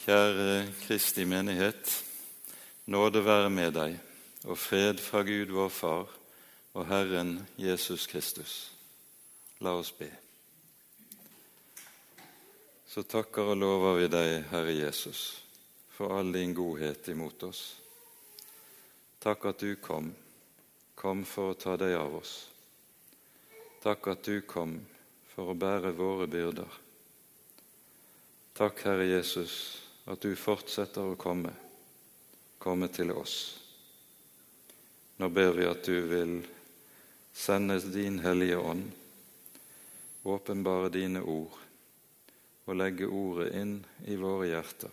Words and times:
Kjære 0.00 0.72
Kristi 0.80 1.24
menighet. 1.28 2.04
Nåde 2.86 3.20
være 3.20 3.50
med 3.52 3.74
deg 3.76 3.98
og 4.48 4.56
fred 4.56 4.96
fra 4.96 5.20
Gud 5.28 5.50
vår 5.52 5.68
Far 5.68 6.06
og 6.72 6.86
Herren 6.88 7.34
Jesus 7.60 8.06
Kristus. 8.08 8.72
La 9.60 9.74
oss 9.76 9.90
be. 9.92 10.08
Så 12.88 13.04
takker 13.04 13.52
og 13.52 13.60
lover 13.60 13.98
vi 13.98 14.06
deg, 14.08 14.46
Herre 14.48 14.72
Jesus, 14.72 15.42
for 15.92 16.16
all 16.16 16.32
din 16.32 16.56
godhet 16.56 17.12
imot 17.12 17.44
oss. 17.50 17.60
Takk 19.20 19.50
at 19.52 19.60
du 19.60 19.74
kom, 19.84 20.08
kom 20.96 21.26
for 21.28 21.52
å 21.52 21.60
ta 21.60 21.76
deg 21.76 21.98
av 21.98 22.16
oss. 22.22 22.32
Takk 23.84 24.08
at 24.14 24.24
du 24.24 24.40
kom 24.48 24.78
for 25.34 25.52
å 25.52 25.58
bære 25.60 25.92
våre 26.00 26.24
byrder. 26.24 26.80
Takk, 28.56 28.80
Herre 28.88 29.12
Jesus, 29.12 29.60
at 30.10 30.20
du 30.20 30.34
fortsetter 30.34 31.12
å 31.12 31.18
komme, 31.18 31.52
komme 32.58 32.88
til 32.90 33.12
oss. 33.14 33.36
Nå 35.22 35.28
ber 35.30 35.54
vi 35.54 35.68
at 35.68 35.84
du 35.86 36.00
vil 36.10 36.40
sende 37.36 37.78
din 37.92 38.18
Hellige 38.24 38.58
Ånd, 38.58 38.90
åpenbare 40.26 40.90
dine 40.92 41.22
ord 41.22 41.54
og 42.66 42.76
legge 42.76 43.06
ordet 43.06 43.52
inn 43.56 43.78
i 44.10 44.18
våre 44.20 44.50
hjerter, 44.50 44.92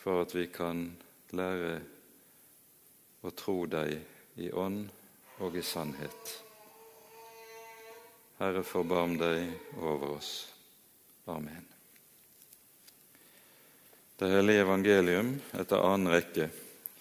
for 0.00 0.24
at 0.24 0.34
vi 0.36 0.46
kan 0.52 0.86
lære 1.34 1.74
å 3.24 3.32
tro 3.32 3.58
deg 3.66 3.96
i 4.44 4.50
ånd 4.52 4.88
og 5.44 5.56
i 5.56 5.64
sannhet. 5.64 6.34
Herre, 8.40 8.64
forbarm 8.66 9.16
deg 9.20 9.46
over 9.80 10.18
oss. 10.18 10.34
Amen. 11.30 11.73
Det 14.14 14.28
hellige 14.30 14.60
evangelium 14.62 15.32
etter 15.58 15.80
annen 15.82 16.06
rekke 16.12 16.44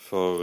for 0.02 0.42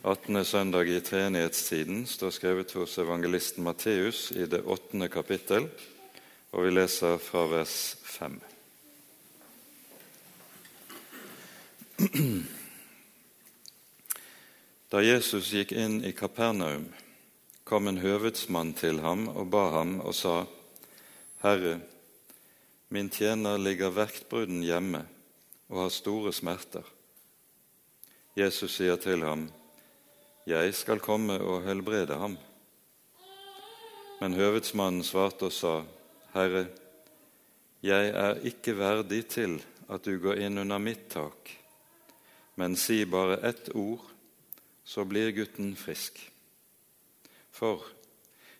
18. 0.00 0.36
Eh, 0.36 0.42
søndag 0.42 0.88
i 0.88 1.00
treenighetstiden 1.04 2.06
står 2.08 2.30
skrevet 2.32 2.72
hos 2.72 2.94
evangelisten 2.98 3.64
Matteus 3.66 4.32
i 4.32 4.46
det 4.48 4.62
åttende 4.64 5.08
kapittel, 5.12 5.68
og 6.56 6.64
vi 6.64 6.70
leser 6.72 7.20
fra 7.20 7.44
vers 7.52 7.96
5. 8.00 8.40
Da 14.88 15.04
Jesus 15.04 15.52
gikk 15.52 15.76
inn 15.76 16.00
i 16.00 16.16
Kapernaum, 16.16 16.88
kom 17.68 17.92
en 17.92 18.00
høvedsmann 18.00 18.72
til 18.72 19.04
ham 19.04 19.28
og 19.28 19.52
ba 19.52 19.68
ham 19.76 20.00
og 20.00 20.16
sa:" 20.16 20.48
Herre, 21.44 21.84
min 22.88 23.12
tjener 23.12 23.60
ligger 23.60 23.92
verktbrudden 23.92 24.64
hjemme 24.64 25.04
og 25.68 25.82
har 25.82 25.92
store 25.92 26.32
smerter. 26.32 26.84
Jesus 28.36 28.76
sier 28.76 28.96
til 28.96 29.24
ham, 29.24 29.50
'Jeg 30.46 30.74
skal 30.74 31.00
komme 31.00 31.40
og 31.40 31.62
helbrede 31.62 32.14
ham.' 32.14 32.38
Men 34.20 34.34
høvedsmannen 34.34 35.02
svarte 35.02 35.42
og 35.42 35.52
sa, 35.52 35.84
'Herre, 36.34 36.66
jeg 37.82 38.08
er 38.08 38.34
ikke 38.34 38.78
verdig 38.78 39.26
til 39.26 39.64
at 39.88 40.04
du 40.04 40.18
går 40.18 40.34
inn 40.34 40.58
under 40.58 40.78
mitt 40.78 41.08
tak.' 41.10 41.58
Men 42.56 42.76
si 42.76 43.04
bare 43.04 43.36
ett 43.48 43.68
ord, 43.74 44.00
så 44.84 45.04
blir 45.04 45.30
gutten 45.30 45.76
frisk. 45.76 46.32
For 47.50 47.84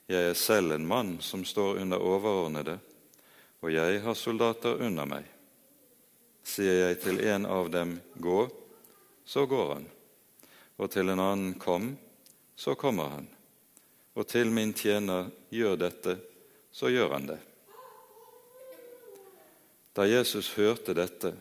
jeg 0.08 0.30
er 0.30 0.34
selv 0.34 0.72
en 0.72 0.86
mann 0.86 1.20
som 1.20 1.44
står 1.44 1.80
under 1.80 1.98
overordnede, 1.98 2.78
og 3.60 3.72
jeg 3.72 4.02
har 4.02 4.14
soldater 4.14 4.78
under 4.86 5.04
meg. 5.04 5.24
Sier 6.48 6.86
jeg 6.86 7.00
til 7.02 7.20
en 7.28 7.46
av 7.46 7.68
dem 7.70 8.00
'gå', 8.16 8.50
så 9.24 9.46
går 9.46 9.74
han. 9.74 9.88
Og 10.78 10.90
til 10.90 11.08
en 11.08 11.20
annen 11.20 11.54
'kom', 11.54 11.96
så 12.56 12.74
kommer 12.74 13.08
han. 13.08 13.28
Og 14.14 14.26
til 14.26 14.50
min 14.50 14.72
tjener 14.72 15.30
'gjør 15.50 15.76
dette', 15.76 16.18
så 16.72 16.88
gjør 16.88 17.12
han 17.12 17.26
det. 17.26 17.38
Da 19.96 20.02
Jesus 20.02 20.54
hørte 20.54 20.94
dette, 20.94 21.34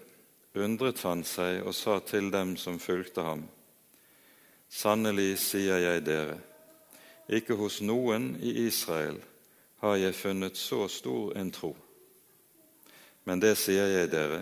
undret 0.56 1.02
han 1.02 1.24
seg 1.24 1.64
og 1.68 1.76
sa 1.76 2.00
til 2.00 2.32
dem 2.32 2.58
som 2.58 2.80
fulgte 2.80 3.22
ham:" 3.22 3.48
Sannelig 4.70 5.38
sier 5.40 5.78
jeg 5.78 6.06
dere, 6.06 6.40
ikke 7.30 7.56
hos 7.56 7.82
noen 7.82 8.36
i 8.42 8.68
Israel 8.68 9.22
har 9.80 9.96
jeg 9.96 10.16
funnet 10.16 10.58
så 10.58 10.88
stor 10.88 11.38
en 11.38 11.52
tro. 11.52 11.76
Men 13.24 13.40
det 13.40 13.56
sier 13.58 13.88
jeg 13.88 14.12
dere, 14.12 14.42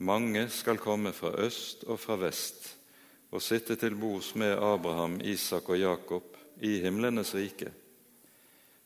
mange 0.00 0.48
skal 0.48 0.80
komme 0.80 1.12
fra 1.12 1.34
øst 1.44 1.84
og 1.84 2.00
fra 2.00 2.16
vest 2.20 2.76
og 3.30 3.42
sitte 3.42 3.76
til 3.76 3.94
bords 3.94 4.32
med 4.34 4.56
Abraham, 4.56 5.20
Isak 5.20 5.68
og 5.68 5.78
Jakob 5.78 6.36
i 6.60 6.80
himlenes 6.82 7.34
rike. 7.34 7.70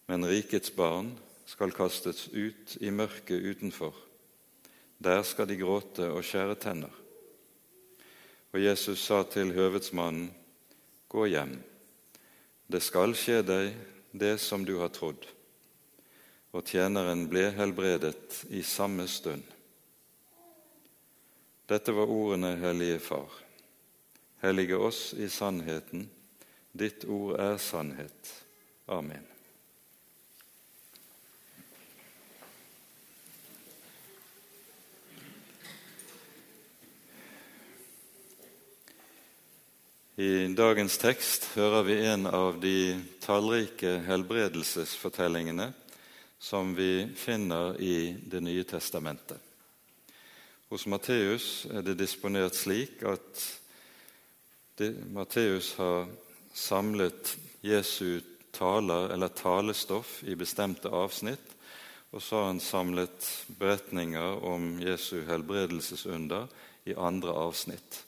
Men 0.06 0.26
rikets 0.26 0.70
barn 0.74 1.14
skal 1.47 1.72
kastes 1.72 2.26
ut 2.28 2.76
i 2.80 2.91
mørket 2.91 3.41
utenfor. 3.41 3.94
Der 4.98 5.22
skal 5.22 5.48
de 5.48 5.56
gråte 5.60 6.10
og 6.10 6.24
skjære 6.24 6.58
tenner. 6.60 6.92
Og 8.53 8.60
Jesus 8.62 9.06
sa 9.06 9.22
til 9.22 9.53
høvedsmannen, 9.54 10.30
Gå 11.08 11.28
hjem. 11.30 11.60
Det 12.66 12.80
skal 12.82 13.12
skje 13.14 13.42
deg 13.47 13.74
det 14.10 14.34
som 14.42 14.64
du 14.66 14.80
har 14.80 14.91
trodd. 14.91 15.28
Og 16.50 16.66
tjeneren 16.66 17.28
ble 17.30 17.53
helbredet 17.54 18.41
i 18.50 18.62
samme 18.66 19.06
stund. 19.06 19.53
Dette 21.66 21.92
var 21.92 22.06
ordene, 22.06 22.56
Hellige 22.56 22.98
Far. 22.98 23.30
Hellige 24.41 24.76
oss 24.76 25.14
i 25.14 25.28
sannheten. 25.28 26.10
Ditt 26.72 27.04
ord 27.08 27.38
er 27.41 27.56
sannhet. 27.56 28.32
Amen. 28.86 29.25
I 40.16 40.47
dagens 40.53 40.98
tekst 41.00 41.48
hører 41.56 41.88
vi 41.88 41.97
en 42.06 42.28
av 42.28 42.60
de 42.60 43.00
tallrike 43.24 43.97
helbredelsesfortellingene 44.04 45.72
som 46.38 46.76
vi 46.76 47.08
finner 47.16 47.80
i 47.80 48.12
Det 48.20 48.44
nye 48.44 48.69
testamentet. 48.69 49.53
Hos 50.72 50.86
Matteus 50.86 51.66
er 51.69 51.82
det 51.84 51.98
disponert 52.00 52.56
slik 52.56 53.02
at 53.04 53.42
Matteus 55.12 55.75
har 55.76 56.06
samlet 56.56 57.34
Jesu 57.60 58.22
taler 58.54 59.12
eller 59.12 59.28
talestoff 59.28 60.22
i 60.24 60.36
bestemte 60.38 60.88
avsnitt, 60.88 61.53
og 62.14 62.22
så 62.22 62.41
har 62.41 62.48
han 62.53 62.62
samlet 62.62 63.28
beretninger 63.58 64.41
om 64.47 64.78
Jesu 64.80 65.20
helbredelsesunder 65.28 66.48
i 66.88 66.97
andre 66.97 67.34
avsnitt. 67.44 68.00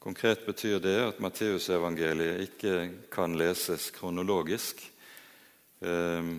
Konkret 0.00 0.44
betyr 0.46 0.78
det 0.80 0.96
at 1.06 1.24
Matteusevangeliet 1.24 2.44
ikke 2.50 2.76
kan 3.12 3.36
leses 3.36 3.90
kronologisk 3.96 4.80
eh, 5.80 6.30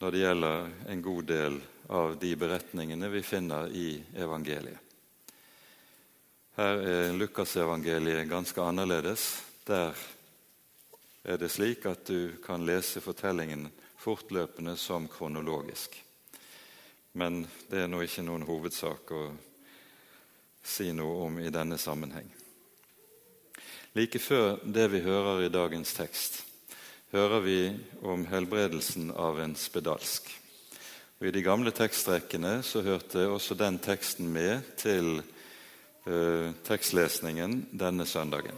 når 0.00 0.14
det 0.14 0.24
gjelder 0.24 0.72
en 0.90 1.04
god 1.04 1.28
del 1.28 1.60
av 1.90 2.14
de 2.22 2.36
beretningene 2.38 3.08
vi 3.10 3.22
finner 3.22 3.68
i 3.74 3.88
evangeliet. 4.14 4.78
Her 6.54 6.82
er 6.86 7.12
Lukasevangeliet 7.16 8.28
ganske 8.30 8.62
annerledes. 8.62 9.24
Der 9.66 9.96
er 11.24 11.38
det 11.40 11.50
slik 11.50 11.86
at 11.90 12.04
du 12.06 12.36
kan 12.44 12.66
lese 12.66 13.02
fortellingen 13.02 13.68
fortløpende 13.98 14.76
som 14.76 15.08
kronologisk. 15.08 15.96
Men 17.12 17.42
det 17.70 17.82
er 17.82 17.90
nå 17.90 18.02
ikke 18.04 18.22
noen 18.26 18.46
hovedsak 18.46 19.10
å 19.14 19.22
si 20.62 20.92
noe 20.94 21.24
om 21.26 21.40
i 21.42 21.50
denne 21.50 21.78
sammenheng. 21.80 22.28
Like 23.98 24.20
før 24.22 24.60
det 24.62 24.86
vi 24.92 25.02
hører 25.02 25.46
i 25.46 25.50
dagens 25.50 25.94
tekst, 25.96 26.44
hører 27.10 27.42
vi 27.42 27.60
om 28.06 28.28
helbredelsen 28.30 29.10
av 29.10 29.40
en 29.42 29.56
spedalsk. 29.58 30.28
Og 31.20 31.26
I 31.28 31.34
de 31.36 31.42
gamle 31.44 31.68
tekstrekkene 31.76 32.62
så 32.64 32.80
hørte 32.80 33.26
også 33.28 33.52
den 33.60 33.76
teksten 33.84 34.30
med 34.32 34.62
til 34.80 35.18
eh, 36.08 36.46
tekstlesningen 36.64 37.66
denne 37.76 38.06
søndagen. 38.08 38.56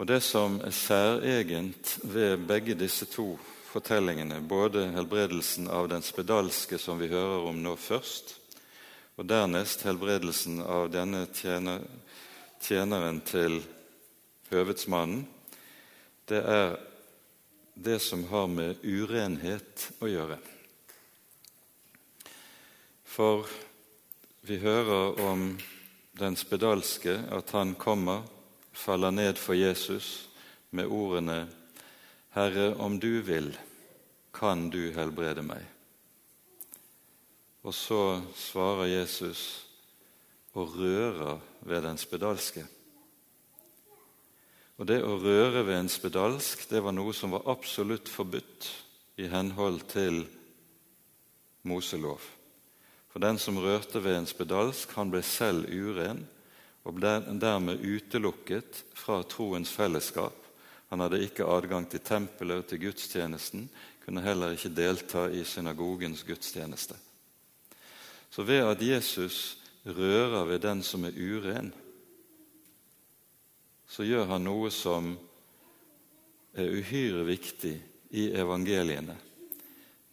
Og 0.00 0.06
Det 0.08 0.22
som 0.24 0.56
er 0.64 0.72
særegent 0.72 1.98
ved 2.02 2.46
begge 2.48 2.74
disse 2.74 3.04
to 3.12 3.34
fortellingene, 3.68 4.40
både 4.40 4.86
helbredelsen 4.94 5.68
av 5.68 5.90
den 5.92 6.02
spedalske 6.02 6.78
som 6.80 6.96
vi 6.96 7.10
hører 7.12 7.44
om 7.50 7.60
nå 7.60 7.74
først, 7.76 8.32
og 9.20 9.28
dernest 9.28 9.84
helbredelsen 9.84 10.62
av 10.64 10.88
denne 10.94 11.26
tjener, 11.36 11.84
tjeneren 12.64 13.20
til 13.20 13.60
høvedsmannen, 14.48 15.26
det 16.32 16.40
er 16.40 16.74
det 17.74 17.98
som 17.98 18.24
har 18.24 18.46
med 18.48 18.82
urenhet 18.82 19.90
å 20.00 20.08
gjøre. 20.10 20.38
For 23.04 23.48
vi 24.46 24.58
hører 24.62 25.20
om 25.20 25.58
den 26.18 26.36
spedalske, 26.36 27.18
at 27.30 27.50
han 27.56 27.74
kommer, 27.74 28.22
faller 28.72 29.12
ned 29.12 29.38
for 29.38 29.54
Jesus 29.54 30.28
med 30.70 30.86
ordene 30.86 31.48
'Herre, 32.32 32.74
om 32.74 32.98
du 32.98 33.20
vil, 33.20 33.52
kan 34.32 34.70
du 34.70 34.92
helbrede 34.92 35.42
meg.' 35.42 35.68
Og 37.62 37.74
så 37.74 38.22
svarer 38.34 38.86
Jesus 38.86 39.66
og 40.54 40.76
rører 40.76 41.40
ved 41.60 41.82
den 41.82 41.98
spedalske. 41.98 42.64
Og 44.82 44.88
Det 44.90 44.98
å 45.06 45.14
røre 45.14 45.60
ved 45.62 45.76
en 45.78 45.88
spedalsk 45.90 46.64
det 46.66 46.80
var 46.82 46.90
noe 46.90 47.12
som 47.14 47.30
var 47.30 47.44
absolutt 47.52 48.08
forbudt 48.10 48.66
i 49.22 49.28
henhold 49.30 49.84
til 49.92 50.24
Moselov. 51.70 52.18
For 53.12 53.22
den 53.22 53.38
som 53.38 53.60
rørte 53.62 54.00
ved 54.02 54.16
en 54.18 54.26
spedalsk, 54.26 54.90
han 54.98 55.12
ble 55.12 55.20
selv 55.22 55.70
uren 55.70 56.24
og 56.82 56.96
ble 56.96 57.12
dermed 57.38 57.78
utelukket 57.78 58.80
fra 58.98 59.20
troens 59.22 59.70
fellesskap. 59.70 60.34
Han 60.90 61.06
hadde 61.06 61.22
ikke 61.28 61.46
adgang 61.46 61.86
til 61.86 62.02
tempelet 62.02 62.64
og 62.64 62.66
til 62.72 62.82
gudstjenesten, 62.88 63.68
kunne 64.02 64.26
heller 64.26 64.56
ikke 64.56 64.72
delta 64.74 65.28
i 65.30 65.44
synagogens 65.46 66.24
gudstjeneste. 66.26 66.98
Så 68.34 68.42
ved 68.42 68.66
at 68.66 68.82
Jesus 68.82 69.60
rører 69.86 70.42
ved 70.50 70.66
den 70.66 70.82
som 70.82 71.06
er 71.06 71.14
uren, 71.14 71.70
så 73.92 74.06
gjør 74.08 74.30
han 74.30 74.46
noe 74.46 74.70
som 74.72 75.12
er 76.56 76.70
uhyre 76.80 77.26
viktig 77.28 77.74
i 78.16 78.30
evangeliene, 78.40 79.18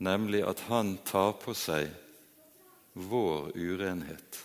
nemlig 0.03 0.41
at 0.47 0.65
han 0.67 0.97
tar 1.07 1.37
på 1.39 1.55
seg 1.55 1.87
vår 2.99 3.53
urenhet. 3.55 4.39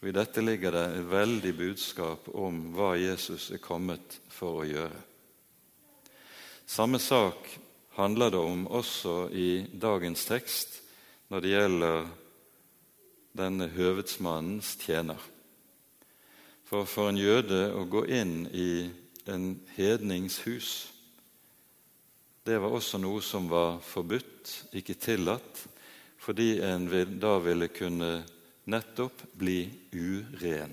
Og 0.00 0.08
I 0.08 0.14
dette 0.16 0.44
ligger 0.44 0.72
det 0.72 0.84
et 0.86 1.10
veldig 1.12 1.52
budskap 1.58 2.30
om 2.32 2.62
hva 2.72 2.94
Jesus 2.96 3.50
er 3.52 3.60
kommet 3.60 4.16
for 4.32 4.62
å 4.62 4.68
gjøre. 4.68 5.02
Samme 6.64 7.02
sak 7.04 7.52
handler 7.98 8.32
det 8.32 8.40
om 8.40 8.64
også 8.64 9.28
i 9.28 9.66
dagens 9.76 10.24
tekst 10.24 10.80
når 11.28 11.44
det 11.44 11.52
gjelder 11.52 12.10
denne 13.36 13.68
høvedsmannens 13.76 14.72
tjener. 14.80 15.20
For 16.72 16.86
for 16.88 17.10
en 17.10 17.18
jøde 17.20 17.66
å 17.76 17.82
gå 17.84 18.06
inn 18.08 18.46
i 18.48 18.88
en 19.28 19.58
hedningshus, 19.74 20.70
det 22.48 22.56
var 22.64 22.72
også 22.72 22.96
noe 22.96 23.20
som 23.20 23.44
var 23.50 23.76
forbudt, 23.84 24.72
ikke 24.80 24.96
tillatt, 24.96 25.66
fordi 26.16 26.62
en 26.64 26.88
da 27.20 27.34
ville 27.44 27.68
kunne 27.68 28.22
nettopp 28.72 29.20
bli 29.36 29.66
uren, 29.92 30.72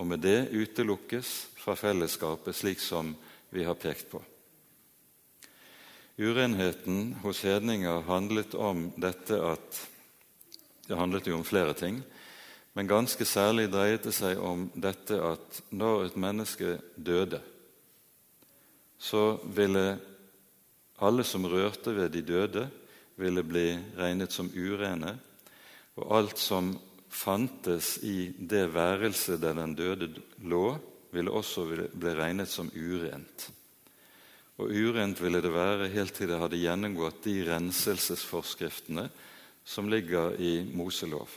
og 0.00 0.08
med 0.08 0.24
det 0.24 0.48
utelukkes 0.56 1.34
fra 1.60 1.76
fellesskapet, 1.76 2.56
slik 2.56 2.80
som 2.80 3.12
vi 3.52 3.68
har 3.68 3.76
pekt 3.76 4.08
på. 4.16 4.24
Urenheten 6.16 7.18
hos 7.20 7.44
hedninger 7.44 8.08
handlet 8.08 8.56
om 8.56 8.88
dette 8.96 9.36
at 9.36 9.84
Det 10.86 10.94
handlet 10.94 11.26
jo 11.26 11.34
om 11.34 11.44
flere 11.44 11.74
ting, 11.74 11.96
men 12.76 12.88
ganske 12.90 13.24
særlig 13.24 13.70
dreiet 13.72 14.04
det 14.04 14.12
seg 14.12 14.36
om 14.36 14.66
dette 14.76 15.16
at 15.24 15.60
når 15.72 16.10
et 16.10 16.18
menneske 16.20 16.74
døde, 16.96 17.40
så 19.00 19.38
ville 19.56 19.96
alle 21.00 21.24
som 21.24 21.46
rørte 21.48 21.94
ved 21.96 22.12
de 22.12 22.20
døde, 22.24 22.66
ville 23.16 23.44
bli 23.44 23.70
regnet 23.96 24.32
som 24.32 24.50
urene, 24.52 25.14
og 25.96 26.12
alt 26.18 26.40
som 26.40 26.74
fantes 27.08 27.94
i 28.04 28.28
det 28.36 28.66
værelset 28.74 29.40
der 29.40 29.56
den 29.56 29.72
døde 29.76 30.10
lå, 30.44 30.76
ville 31.16 31.32
også 31.32 31.64
bli 31.96 32.12
regnet 32.12 32.52
som 32.52 32.68
urent. 32.76 33.48
Og 34.60 34.68
urent 34.68 35.20
ville 35.22 35.40
det 35.40 35.52
være 35.52 35.88
helt 35.92 36.12
til 36.16 36.28
det 36.28 36.42
hadde 36.44 36.60
gjennomgått 36.60 37.24
de 37.24 37.40
renselsesforskriftene 37.48 39.08
som 39.64 39.88
ligger 39.88 40.36
i 40.36 40.60
Moselov. 40.76 41.28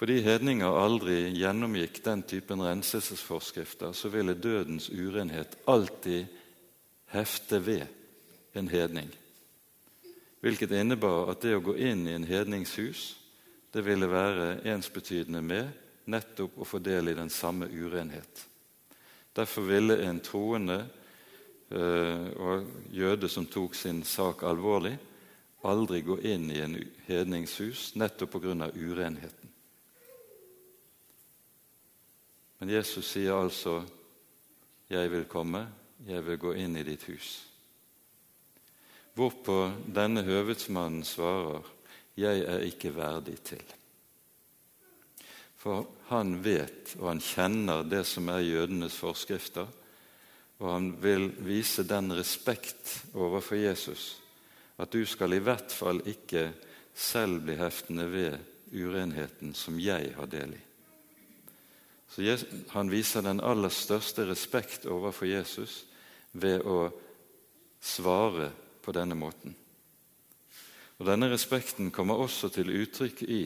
Fordi 0.00 0.22
hedninger 0.24 0.78
aldri 0.80 1.26
gjennomgikk 1.36 1.98
den 2.06 2.22
typen 2.24 2.62
renselsesforskrifter, 2.64 3.92
så 3.92 4.08
ville 4.08 4.32
dødens 4.32 4.88
urenhet 4.88 5.58
alltid 5.68 6.24
hefte 7.12 7.60
ved 7.66 7.82
en 8.56 8.68
hedning. 8.72 9.10
Hvilket 10.40 10.72
innebar 10.72 11.28
at 11.28 11.42
det 11.44 11.52
å 11.58 11.60
gå 11.60 11.74
inn 11.76 12.06
i 12.08 12.14
en 12.16 12.24
hedningshus 12.24 13.10
det 13.74 13.84
ville 13.84 14.08
være 14.08 14.62
ensbetydende 14.72 15.42
med 15.44 15.68
nettopp 16.10 16.56
å 16.56 16.64
få 16.64 16.80
del 16.80 17.12
i 17.12 17.18
den 17.18 17.28
samme 17.30 17.68
urenhet. 17.68 18.46
Derfor 19.36 19.68
ville 19.68 20.00
en 20.08 20.22
troende 20.24 20.80
øh, 21.68 22.26
og 22.40 22.72
jøde 22.96 23.28
som 23.28 23.44
tok 23.46 23.76
sin 23.76 24.00
sak 24.02 24.42
alvorlig, 24.48 24.96
aldri 25.60 26.00
gå 26.02 26.16
inn 26.24 26.48
i 26.50 26.64
en 26.64 26.80
hedningshus 27.04 27.92
nettopp 28.00 28.40
pga. 28.40 28.72
urenheten. 28.72 29.49
Men 32.60 32.68
Jesus 32.68 33.06
sier 33.08 33.34
altså 33.34 33.82
'Jeg 34.90 35.10
vil 35.10 35.24
komme, 35.24 35.66
jeg 36.06 36.26
vil 36.26 36.38
gå 36.38 36.52
inn 36.52 36.76
i 36.76 36.82
ditt 36.82 37.02
hus'. 37.08 37.46
Hvorpå 39.14 39.72
denne 39.94 40.22
høvedsmannen 40.22 41.04
svarer, 41.04 41.62
'Jeg 42.16 42.40
er 42.40 42.60
ikke 42.60 42.94
verdig 42.96 43.38
til'. 43.44 43.74
For 45.56 45.86
han 46.08 46.44
vet 46.44 46.96
og 46.98 47.08
han 47.08 47.20
kjenner 47.20 47.82
det 47.82 48.06
som 48.06 48.28
er 48.28 48.40
jødenes 48.40 48.96
forskrifter, 48.96 49.66
og 50.58 50.72
han 50.72 51.02
vil 51.02 51.30
vise 51.44 51.84
den 51.84 52.12
respekt 52.12 53.04
overfor 53.14 53.56
Jesus 53.56 54.20
at 54.80 54.92
du 54.92 55.04
skal 55.06 55.36
i 55.36 55.42
hvert 55.44 55.72
fall 55.72 56.00
ikke 56.08 56.50
selv 56.96 57.42
bli 57.44 57.56
heftende 57.60 58.06
ved 58.12 58.38
urenheten 58.72 59.54
som 59.54 59.78
jeg 59.80 60.14
har 60.16 60.28
del 60.30 60.54
i. 60.56 60.62
Så 62.10 62.36
Han 62.68 62.90
viser 62.90 63.22
den 63.22 63.40
aller 63.40 63.70
største 63.70 64.26
respekt 64.26 64.86
overfor 64.86 65.26
Jesus 65.30 65.84
ved 66.32 66.64
å 66.66 66.90
svare 67.80 68.50
på 68.82 68.92
denne 68.92 69.14
måten. 69.14 69.54
Og 70.98 71.06
Denne 71.06 71.30
respekten 71.30 71.90
kommer 71.94 72.18
også 72.20 72.50
til 72.52 72.72
uttrykk 72.82 73.22
i 73.22 73.44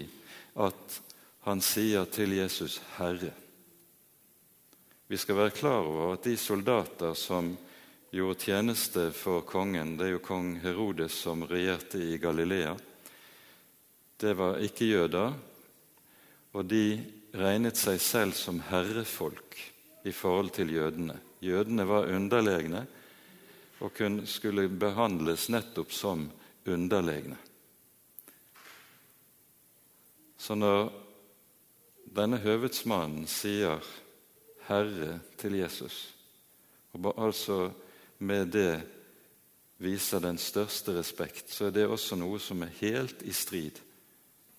at 0.56 1.00
han 1.44 1.60
sier 1.60 2.04
til 2.04 2.32
Jesus 2.32 2.80
'Herre'. 2.96 3.34
Vi 5.08 5.16
skal 5.16 5.36
være 5.36 5.50
klar 5.50 5.84
over 5.84 6.12
at 6.12 6.24
de 6.24 6.36
soldater 6.36 7.14
som 7.14 7.56
gjorde 8.10 8.40
tjeneste 8.40 9.10
for 9.12 9.40
kongen 9.40 9.96
Det 9.96 10.06
er 10.06 10.12
jo 10.14 10.18
kong 10.18 10.54
Herodes 10.62 11.12
som 11.12 11.44
regjerte 11.44 11.98
i 11.98 12.16
Galilea. 12.18 12.76
Det 14.16 14.36
var 14.36 14.58
ikke 14.58 14.86
jøder, 14.86 15.34
og 16.52 16.64
de 16.64 17.04
regnet 17.34 17.78
seg 17.78 17.98
selv 18.02 18.36
som 18.38 18.60
herrefolk 18.70 19.56
i 20.06 20.12
forhold 20.14 20.52
til 20.54 20.70
jødene. 20.74 21.16
Jødene 21.42 21.86
var 21.88 22.10
underlegne 22.12 22.84
og 23.82 23.98
skulle 24.30 24.68
behandles 24.68 25.48
nettopp 25.50 25.92
som 25.92 26.28
underlegne. 26.66 27.36
Så 30.38 30.54
når 30.54 30.92
denne 32.14 32.38
høvedsmannen 32.38 33.26
sier 33.26 33.80
'Herre' 34.68 35.18
til 35.36 35.54
Jesus, 35.54 36.14
og 36.92 37.14
altså 37.18 37.72
med 38.18 38.46
det 38.52 38.82
viser 39.78 40.20
den 40.20 40.38
største 40.38 40.94
respekt, 40.98 41.50
så 41.50 41.66
er 41.66 41.70
det 41.70 41.86
også 41.86 42.16
noe 42.16 42.38
som 42.38 42.62
er 42.62 42.72
helt 42.80 43.22
i 43.22 43.32
strid 43.32 43.80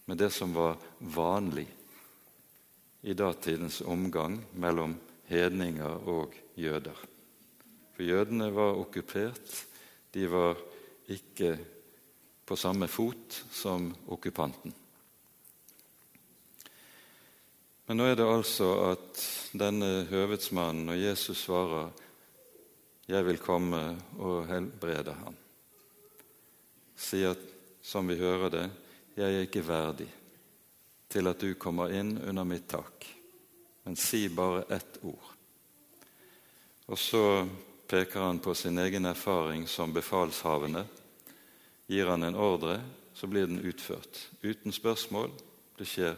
med 0.06 0.18
det 0.18 0.32
som 0.34 0.54
var 0.54 0.78
vanlig 1.00 1.68
i 3.06 3.14
datidens 3.14 3.84
omgang 3.86 4.40
mellom 4.58 4.96
hedninger 5.30 6.08
og 6.10 6.34
jøder. 6.58 6.98
For 7.94 8.04
jødene 8.04 8.48
var 8.56 8.80
okkupert. 8.82 9.52
De 10.14 10.26
var 10.32 10.58
ikke 11.14 11.52
på 12.46 12.58
samme 12.58 12.90
fot 12.90 13.38
som 13.54 13.92
okkupanten. 14.10 14.74
Men 17.86 18.02
nå 18.02 18.10
er 18.10 18.18
det 18.18 18.26
altså 18.26 18.72
at 18.90 19.22
denne 19.54 20.08
høvedsmannen, 20.10 20.90
og 20.90 21.02
Jesus 21.02 21.46
svarer, 21.46 21.92
'Jeg 23.08 23.26
vil 23.26 23.38
komme 23.38 24.02
og 24.18 24.48
helbrede 24.48 25.14
ham', 25.14 25.38
sier, 26.96 27.36
som 27.82 28.08
vi 28.08 28.18
hører 28.18 28.50
det, 28.50 28.72
'Jeg 29.16 29.36
er 29.36 29.42
ikke 29.42 29.68
verdig 29.68 30.10
til 31.08 31.28
at 31.28 31.40
du 31.40 31.54
kommer 31.54 31.94
inn 31.94 32.18
under 32.18 32.44
mitt 32.44 32.68
tak', 32.68 33.08
men 33.84 33.96
si 33.96 34.28
bare 34.30 34.66
ett 34.70 35.00
ord. 35.04 35.32
Og 36.88 37.00
så 37.00 37.48
peker 37.88 38.20
han 38.20 38.40
på 38.40 38.54
sin 38.54 38.78
egen 38.78 39.06
erfaring 39.06 39.68
som 39.68 39.94
befalshavende, 39.94 40.86
gir 41.88 42.08
han 42.08 42.24
en 42.24 42.36
ordre 42.36 42.82
så 43.16 43.28
blir 43.28 43.48
den 43.48 43.60
utført. 43.60 44.30
Uten 44.42 44.72
spørsmål. 44.72 45.32
Det 45.78 45.88
skjer 45.88 46.16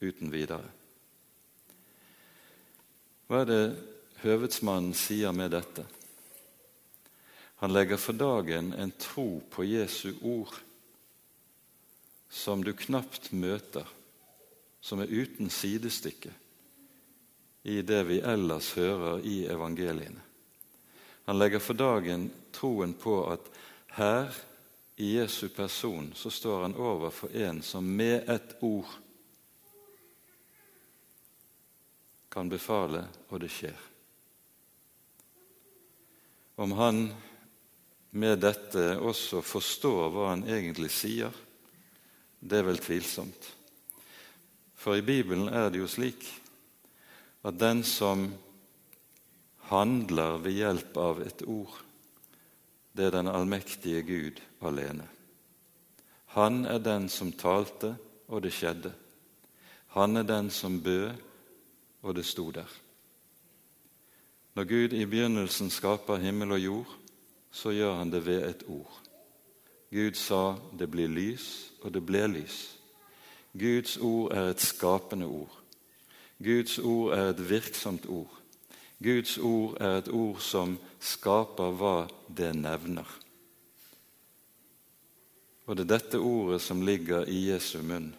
uten 0.00 0.32
videre. 0.32 0.64
Hva 3.28 3.42
er 3.42 3.48
det 3.48 3.64
høvedsmannen 4.24 4.96
sier 4.96 5.32
med 5.36 5.52
dette? 5.52 5.84
Han 7.60 7.72
legger 7.76 8.00
for 8.00 8.16
dagen 8.16 8.72
en 8.72 8.92
tro 8.96 9.42
på 9.52 9.64
Jesu 9.68 10.14
ord 10.24 10.56
som 12.32 12.64
du 12.64 12.72
knapt 12.72 13.32
møter, 13.36 13.84
som 14.80 15.00
er 15.00 15.12
uten 15.12 15.50
sidestykke 15.50 16.32
i 17.62 17.82
det 17.82 18.02
vi 18.08 18.20
ellers 18.20 18.72
hører 18.72 19.20
i 19.26 19.44
evangeliene. 19.46 20.22
Han 21.28 21.38
legger 21.38 21.62
for 21.62 21.76
dagen 21.76 22.30
troen 22.52 22.94
på 22.96 23.20
at 23.30 23.50
her 23.98 24.32
i 24.96 25.12
Jesu 25.16 25.48
person 25.48 26.12
så 26.16 26.30
står 26.30 26.62
han 26.62 26.74
overfor 26.74 27.36
en 27.36 27.62
som 27.62 27.84
med 27.84 28.28
et 28.28 28.56
ord 28.60 28.88
kan 32.30 32.48
befale, 32.48 33.04
og 33.28 33.40
det 33.42 33.50
skjer. 33.50 33.78
Om 36.60 36.72
han 36.78 37.00
med 38.10 38.38
dette 38.42 38.84
også 38.98 39.40
forstår 39.42 40.12
hva 40.14 40.28
han 40.32 40.44
egentlig 40.46 40.90
sier, 40.94 41.34
det 42.40 42.60
er 42.60 42.68
vel 42.68 42.78
tvilsomt. 42.78 43.48
For 44.80 44.96
i 44.96 45.04
Bibelen 45.04 45.48
er 45.52 45.68
det 45.68 45.82
jo 45.82 45.88
slik 45.90 46.24
at 47.44 47.58
den 47.60 47.82
som 47.84 48.30
handler 49.68 50.38
ved 50.40 50.56
hjelp 50.56 50.96
av 50.96 51.20
et 51.20 51.44
ord, 51.44 51.74
det 52.96 53.06
er 53.06 53.18
den 53.18 53.28
allmektige 53.28 54.00
Gud 54.08 54.40
alene. 54.64 55.04
Han 56.32 56.64
er 56.64 56.80
den 56.80 57.08
som 57.12 57.32
talte, 57.32 57.92
og 58.28 58.42
det 58.42 58.54
skjedde. 58.56 58.92
Han 59.98 60.16
er 60.16 60.24
den 60.24 60.50
som 60.50 60.80
bød, 60.82 61.12
og 62.02 62.16
det 62.16 62.24
sto 62.24 62.48
der. 62.50 62.68
Når 64.54 64.64
Gud 64.64 64.92
i 64.96 65.04
begynnelsen 65.04 65.70
skaper 65.70 66.22
himmel 66.22 66.56
og 66.56 66.64
jord, 66.64 66.98
så 67.50 67.70
gjør 67.74 67.98
han 67.98 68.12
det 68.12 68.24
ved 68.26 68.48
et 68.48 68.64
ord. 68.68 69.00
Gud 69.90 70.14
sa 70.14 70.56
'det 70.78 70.90
blir 70.90 71.08
lys', 71.08 71.70
og 71.82 71.94
det 71.94 72.06
ble 72.06 72.26
lys. 72.26 72.79
Guds 73.58 73.96
ord 73.96 74.32
er 74.32 74.50
et 74.50 74.60
skapende 74.60 75.26
ord. 75.26 75.56
Guds 76.42 76.78
ord 76.78 77.14
er 77.16 77.30
et 77.30 77.48
virksomt 77.50 78.06
ord. 78.06 78.36
Guds 79.02 79.38
ord 79.38 79.76
er 79.80 79.98
et 79.98 80.08
ord 80.08 80.40
som 80.44 80.76
skaper 81.00 81.74
hva 81.74 81.96
det 82.28 82.52
nevner. 82.56 83.08
Og 85.66 85.76
det 85.76 85.86
er 85.86 85.92
dette 85.96 86.18
ordet 86.18 86.60
som 86.62 86.82
ligger 86.82 87.28
i 87.28 87.46
Jesu 87.50 87.80
munn. 87.82 88.10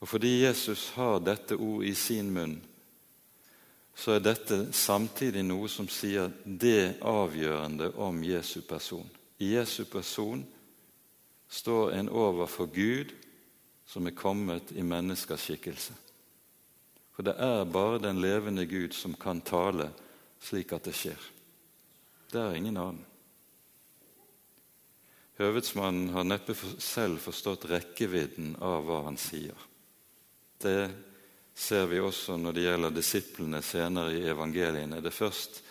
Og 0.00 0.08
fordi 0.08 0.44
Jesus 0.44 0.90
har 0.94 1.18
dette 1.18 1.56
ord 1.56 1.84
i 1.84 1.94
sin 1.94 2.30
munn, 2.30 2.58
så 3.98 4.14
er 4.14 4.22
dette 4.22 4.60
samtidig 4.72 5.42
noe 5.42 5.66
som 5.70 5.88
sier 5.90 6.30
det 6.44 7.00
avgjørende 7.02 7.90
om 7.98 8.20
Jesu 8.22 8.60
person. 8.62 9.08
I 9.42 9.56
Jesu 9.56 9.84
person 9.90 10.44
står 11.48 11.96
en 11.98 12.08
overfor 12.08 12.70
Gud 12.70 13.10
som 13.88 14.06
er 14.06 14.16
kommet 14.16 14.72
i 14.76 14.84
menneskers 14.84 15.48
skikkelse. 15.48 15.94
For 17.16 17.24
det 17.26 17.34
er 17.40 17.64
bare 17.72 17.98
den 18.02 18.20
levende 18.20 18.66
Gud 18.68 18.92
som 18.94 19.16
kan 19.18 19.40
tale 19.40 19.88
slik 20.44 20.74
at 20.76 20.84
det 20.86 20.94
skjer. 20.94 21.24
Det 22.28 22.38
er 22.38 22.58
ingen 22.58 22.76
annen. 22.76 23.04
Høvedsmannen 25.38 26.12
har 26.12 26.26
neppe 26.26 26.54
selv 26.82 27.22
forstått 27.22 27.68
rekkevidden 27.70 28.56
av 28.62 28.84
hva 28.86 29.00
han 29.06 29.16
sier. 29.18 29.56
Det 30.58 30.90
ser 31.54 31.86
vi 31.90 32.00
også 32.02 32.36
når 32.38 32.54
det 32.54 32.64
gjelder 32.66 32.94
disiplene 32.94 33.62
senere 33.62 34.14
i 34.18 34.26
evangeliene. 34.30 35.00
Det 35.00 35.10
er 35.10 35.20
først 35.20 35.62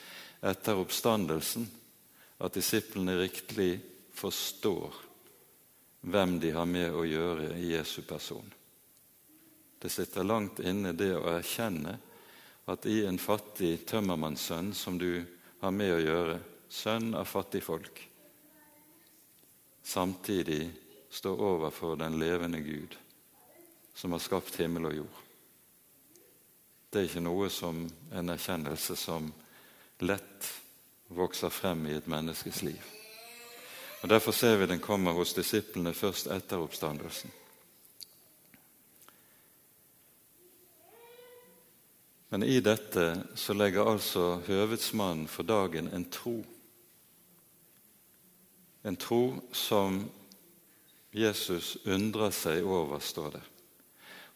etter 0.48 0.80
oppstandelsen 0.80 1.68
at 2.44 2.56
disiplene 2.56 3.18
riktig 3.20 3.76
forstår 4.16 5.07
hvem 6.08 6.40
de 6.40 6.52
har 6.56 6.66
med 6.66 6.94
å 6.96 7.04
gjøre 7.04 7.52
i 7.60 7.74
Jesu 7.74 8.02
person. 8.08 8.54
Det 9.80 9.90
sitter 9.90 10.24
langt 10.24 10.60
inne 10.60 10.94
det 10.96 11.12
å 11.18 11.28
erkjenne 11.36 11.98
at 12.72 12.86
i 12.88 13.02
en 13.06 13.20
fattig 13.20 13.86
tømmermannssønn 13.88 14.74
som 14.76 14.98
du 14.98 15.26
har 15.60 15.76
med 15.76 15.94
å 15.94 16.00
gjøre, 16.02 16.40
sønn 16.70 17.14
av 17.16 17.28
fattigfolk, 17.28 18.02
samtidig 19.84 20.66
står 21.10 21.44
overfor 21.52 21.96
den 22.00 22.18
levende 22.20 22.60
Gud 22.60 22.98
som 23.96 24.12
har 24.12 24.24
skapt 24.24 24.60
himmel 24.60 24.90
og 24.90 25.00
jord. 25.00 25.24
Det 26.90 27.02
er 27.02 27.10
ikke 27.10 27.24
noe 27.24 27.48
som 27.52 27.84
en 28.16 28.36
erkjennelse 28.36 28.96
som 29.00 29.32
lett 30.08 30.52
vokser 31.08 31.52
frem 31.52 31.88
i 31.88 31.98
et 31.98 32.08
menneskes 32.08 32.64
liv. 32.68 32.97
Og 34.08 34.12
Derfor 34.12 34.32
ser 34.32 34.56
vi 34.56 34.66
den 34.66 34.80
kommer 34.80 35.12
hos 35.12 35.34
disiplene 35.36 35.92
først 35.94 36.30
etter 36.32 36.62
oppstandelsen. 36.64 37.32
Men 42.30 42.46
i 42.48 42.62
dette 42.64 43.04
så 43.36 43.52
legger 43.54 43.90
altså 43.92 44.38
høvedsmannen 44.46 45.26
for 45.28 45.44
dagen 45.44 45.90
en 45.92 46.06
tro. 46.08 46.38
En 48.88 48.96
tro 48.96 49.42
som 49.52 49.98
Jesus 51.12 51.74
undrer 51.84 52.32
seg 52.32 52.64
over, 52.64 53.04
står 53.04 53.34
det. 53.36 53.42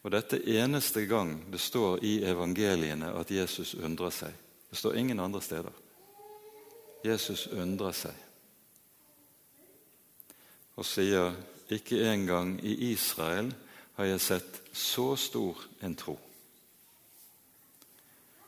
Og 0.02 0.12
dette 0.12 0.42
eneste 0.52 1.06
gang 1.08 1.32
det 1.48 1.62
står 1.64 2.04
i 2.04 2.12
evangeliene 2.28 3.14
at 3.16 3.32
Jesus 3.32 3.72
undrer 3.80 4.12
seg. 4.12 4.36
Det 4.68 4.76
står 4.82 5.00
ingen 5.00 5.24
andre 5.24 5.40
steder. 5.40 5.80
Jesus 7.08 7.46
undrer 7.56 7.96
seg 7.96 8.20
og 10.76 10.86
sier 10.86 11.34
ikke 11.72 12.00
engang 12.08 12.56
i 12.64 12.92
Israel 12.92 13.52
har 13.98 14.08
jeg 14.08 14.20
sett 14.20 14.60
så 14.72 15.12
stor 15.16 15.58
en 15.82 15.96
tro. 15.96 16.18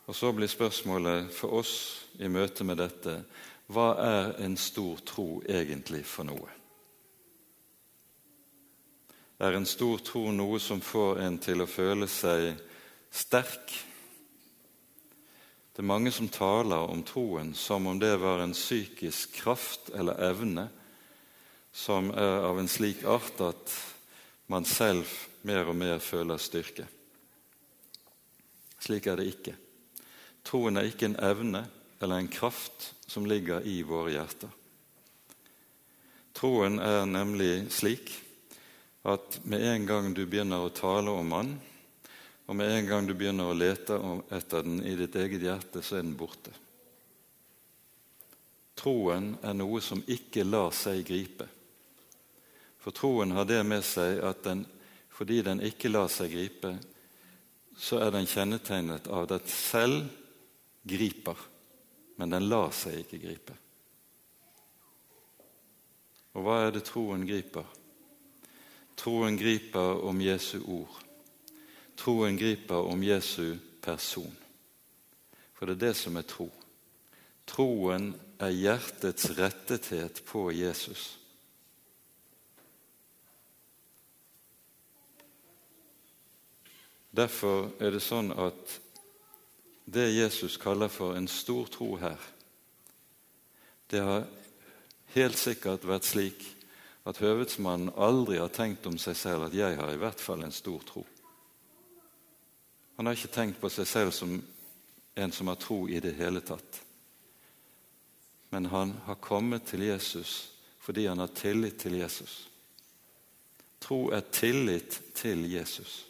Og 0.05 0.15
Så 0.15 0.31
blir 0.31 0.47
spørsmålet 0.47 1.31
for 1.33 1.53
oss 1.61 2.05
i 2.19 2.27
møte 2.27 2.63
med 2.63 2.77
dette 2.77 3.23
hva 3.67 3.95
er 3.97 4.35
en 4.45 4.57
stor 4.57 4.99
tro 5.01 5.41
egentlig 5.49 6.03
for 6.05 6.27
noe? 6.27 6.51
Er 9.41 9.57
en 9.57 9.65
stor 9.65 9.99
tro 10.05 10.29
noe 10.31 10.59
som 10.61 10.81
får 10.81 11.19
en 11.25 11.39
til 11.41 11.61
å 11.61 11.67
føle 11.67 12.07
seg 12.07 12.53
sterk? 13.09 13.73
Det 15.73 15.81
er 15.81 15.89
mange 15.89 16.13
som 16.13 16.29
taler 16.29 16.85
om 16.87 17.01
troen 17.03 17.55
som 17.57 17.89
om 17.89 17.99
det 17.99 18.13
var 18.21 18.43
en 18.43 18.53
psykisk 18.53 19.33
kraft 19.41 19.89
eller 19.97 20.21
evne 20.29 20.69
som 21.75 22.07
er 22.15 22.45
av 22.47 22.59
en 22.59 22.69
slik 22.71 23.03
art 23.03 23.41
at 23.43 23.73
man 24.47 24.63
selv 24.63 25.09
mer 25.43 25.67
og 25.67 25.75
mer 25.75 25.99
føler 25.99 26.39
styrke. 26.39 26.85
Slik 28.79 29.09
er 29.11 29.19
det 29.19 29.25
ikke. 29.33 29.55
Troen 30.45 30.79
er 30.79 30.87
ikke 30.87 31.09
en 31.09 31.19
evne 31.19 31.65
eller 31.99 32.21
en 32.21 32.31
kraft 32.31 32.93
som 33.11 33.27
ligger 33.27 33.65
i 33.67 33.81
våre 33.83 34.13
hjerter. 34.13 34.51
Troen 36.35 36.79
er 36.79 37.03
nemlig 37.09 37.67
slik 37.73 38.11
at 39.05 39.39
med 39.43 39.63
en 39.67 39.87
gang 39.89 40.13
du 40.15 40.23
begynner 40.25 40.63
å 40.63 40.73
tale 40.73 41.11
om 41.11 41.33
den, 41.35 41.51
og 42.45 42.55
med 42.55 42.71
en 42.71 42.87
gang 42.87 43.07
du 43.07 43.13
begynner 43.17 43.49
å 43.51 43.57
lete 43.57 43.97
etter 44.33 44.63
den 44.63 44.79
i 44.85 44.95
ditt 44.99 45.15
eget 45.17 45.43
hjerte, 45.43 45.81
så 45.81 45.99
er 45.99 46.05
den 46.05 46.15
borte. 46.17 46.53
Troen 48.75 49.33
er 49.41 49.55
noe 49.57 49.81
som 49.81 50.03
ikke 50.07 50.43
lar 50.45 50.73
seg 50.75 51.03
gripe. 51.07 51.47
For 52.85 52.93
troen 52.93 53.31
har 53.33 53.47
det 53.49 53.63
med 53.65 53.81
seg 53.81 54.19
at 54.21 54.43
den, 54.45 54.59
fordi 55.09 55.39
den 55.41 55.63
ikke 55.65 55.89
lar 55.89 56.05
seg 56.13 56.35
gripe, 56.35 56.75
så 57.73 57.97
er 58.05 58.11
den 58.13 58.27
kjennetegnet 58.29 59.09
av 59.09 59.25
at 59.33 59.49
selv 59.49 60.03
griper, 60.85 61.39
men 62.21 62.35
den 62.35 62.45
lar 62.45 62.69
seg 62.77 62.99
ikke 62.99 63.23
gripe. 63.23 63.57
Og 66.37 66.45
hva 66.45 66.59
er 66.67 66.77
det 66.77 66.85
troen 66.85 67.25
griper? 67.25 67.65
Troen 69.01 69.41
griper 69.41 70.05
om 70.05 70.21
Jesu 70.21 70.59
ord. 70.61 71.01
Troen 71.97 72.37
griper 72.37 72.85
om 72.85 73.01
Jesu 73.01 73.57
person. 73.81 74.37
For 75.57 75.65
det 75.65 75.79
er 75.79 75.85
det 75.87 75.93
som 75.97 76.21
er 76.21 76.29
tro. 76.29 76.51
Troen 77.49 78.11
er 78.37 78.53
hjertets 78.53 79.31
rettethet 79.41 80.21
på 80.29 80.51
Jesus. 80.53 81.15
Derfor 87.15 87.69
er 87.79 87.93
det 87.95 88.03
sånn 88.03 88.33
at 88.35 88.79
det 89.85 90.09
Jesus 90.11 90.57
kaller 90.59 90.89
for 90.91 91.15
en 91.15 91.29
stor 91.31 91.69
tro 91.71 91.93
her, 92.01 92.19
det 93.87 94.01
har 94.03 94.25
helt 95.13 95.37
sikkert 95.39 95.85
vært 95.87 96.07
slik 96.09 96.41
at 97.05 97.21
høvedsmannen 97.21 97.93
aldri 97.95 98.39
har 98.41 98.51
tenkt 98.51 98.87
om 98.89 98.97
seg 98.97 99.15
selv 99.15 99.45
at 99.45 99.53
'jeg 99.53 99.77
har 99.77 99.93
i 99.93 100.01
hvert 100.01 100.19
fall 100.19 100.43
en 100.43 100.51
stor 100.51 100.79
tro'. 100.79 101.05
Han 102.97 103.05
har 103.05 103.13
ikke 103.13 103.35
tenkt 103.35 103.61
på 103.61 103.69
seg 103.69 103.87
selv 103.87 104.11
som 104.11 104.43
en 105.15 105.31
som 105.31 105.47
har 105.47 105.55
tro 105.55 105.87
i 105.87 105.99
det 105.99 106.15
hele 106.15 106.41
tatt. 106.41 106.81
Men 108.49 108.65
han 108.65 108.91
har 109.05 109.15
kommet 109.15 109.65
til 109.65 109.81
Jesus 109.81 110.49
fordi 110.79 111.07
han 111.07 111.19
har 111.19 111.27
tillit 111.27 111.79
til 111.79 111.93
Jesus. 111.93 112.49
Tro 113.79 114.11
er 114.11 114.21
tillit 114.31 115.01
til 115.13 115.51
Jesus. 115.51 116.05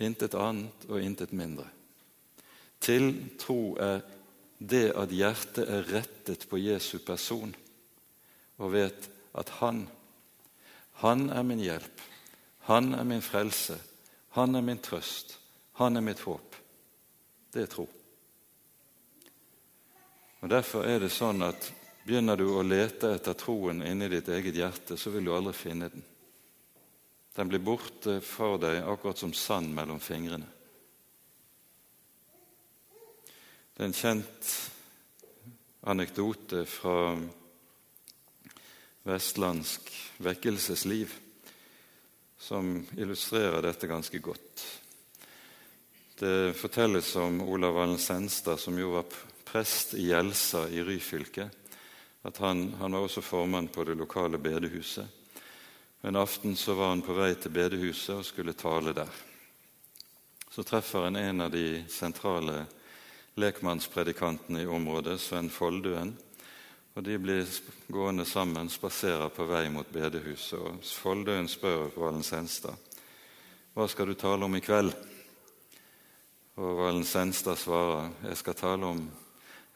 Intet 0.00 0.34
annet 0.34 0.86
og 0.88 1.02
intet 1.04 1.32
mindre. 1.36 1.66
Til 2.80 3.12
tro 3.40 3.76
er 3.76 4.00
det 4.60 4.90
at 4.96 5.12
hjertet 5.12 5.68
er 5.68 5.88
rettet 5.92 6.46
på 6.48 6.60
Jesu 6.60 6.98
person 7.04 7.52
og 8.60 8.72
vet 8.74 9.08
at 9.40 9.52
han, 9.60 9.86
han 11.00 11.28
er 11.32 11.44
min 11.46 11.62
hjelp, 11.64 12.02
han 12.68 12.94
er 12.94 13.06
min 13.08 13.24
frelse, 13.24 13.78
han 14.36 14.54
er 14.54 14.64
min 14.64 14.80
trøst, 14.84 15.38
han 15.80 15.96
er 15.96 16.04
mitt 16.04 16.20
håp. 16.20 16.56
Det 17.52 17.62
er 17.64 17.72
tro. 17.72 17.86
Og 20.40 20.48
Derfor 20.48 20.84
er 20.88 21.00
det 21.00 21.12
sånn 21.12 21.42
at 21.44 21.70
begynner 22.04 22.36
du 22.36 22.46
å 22.52 22.64
lete 22.64 23.14
etter 23.16 23.36
troen 23.36 23.82
inni 23.84 24.08
ditt 24.12 24.28
eget 24.28 24.56
hjerte, 24.56 24.96
så 24.96 25.12
vil 25.12 25.28
du 25.28 25.34
aldri 25.36 25.56
finne 25.56 25.90
den. 25.92 26.04
Den 27.34 27.48
blir 27.48 27.62
borte 27.62 28.18
for 28.24 28.58
deg 28.62 28.82
akkurat 28.82 29.18
som 29.18 29.32
sand 29.36 29.74
mellom 29.74 30.00
fingrene. 30.02 30.48
Det 33.74 33.84
er 33.84 33.88
en 33.88 33.96
kjent 33.96 34.50
anekdote 35.88 36.66
fra 36.68 37.14
vestlandsk 39.08 39.88
vekkelsesliv 40.20 41.14
som 42.40 42.74
illustrerer 42.96 43.62
dette 43.64 43.88
ganske 43.88 44.18
godt. 44.18 44.66
Det 46.20 46.52
fortelles 46.56 47.14
om 47.16 47.40
Olav 47.40 47.78
Allen 47.78 47.98
Senstad, 47.98 48.60
som 48.60 48.76
jo 48.78 48.90
var 48.98 49.08
prest 49.44 49.94
i 49.94 50.10
Gjelsa 50.10 50.66
i 50.68 50.82
Ryfylke. 50.84 51.48
At 52.22 52.36
han, 52.44 52.74
han, 52.80 52.92
var 52.92 53.06
også 53.06 53.24
formann 53.24 53.70
på 53.72 53.84
det 53.88 53.96
lokale 53.96 54.38
bedehuset. 54.38 55.19
En 56.02 56.16
aften 56.16 56.56
så 56.56 56.74
var 56.74 56.88
han 56.88 57.02
på 57.02 57.12
vei 57.12 57.34
til 57.36 57.52
bedehuset 57.52 58.14
og 58.14 58.24
skulle 58.24 58.56
tale 58.56 58.94
der. 58.96 59.10
Så 60.50 60.64
treffer 60.64 61.04
han 61.04 61.16
en 61.16 61.44
av 61.44 61.50
de 61.52 61.84
sentrale 61.92 62.64
lekmannspredikantene 63.36 64.62
i 64.62 64.66
området, 64.66 65.20
Sven 65.20 65.50
Folduen. 65.50 66.14
Og 66.94 67.04
De 67.04 67.18
blir 67.18 67.46
gående 67.88 68.24
sammen, 68.24 68.70
spaserer 68.70 69.28
på 69.28 69.44
vei 69.46 69.68
mot 69.70 69.92
bedehuset. 69.92 70.58
og 70.58 70.80
Folduen 70.84 71.48
spør 71.48 71.90
Valen 71.96 72.24
Senstad 72.24 72.76
hva 73.74 73.86
skal 73.88 74.10
du 74.10 74.16
tale 74.18 74.44
om 74.44 74.56
i 74.58 74.60
kveld. 74.60 74.90
Og 76.58 76.78
Valen 76.80 77.04
Senstad 77.06 77.56
svarer 77.56 78.10
jeg 78.26 78.36
skal 78.40 78.56
tale 78.58 78.88
om 78.88 79.04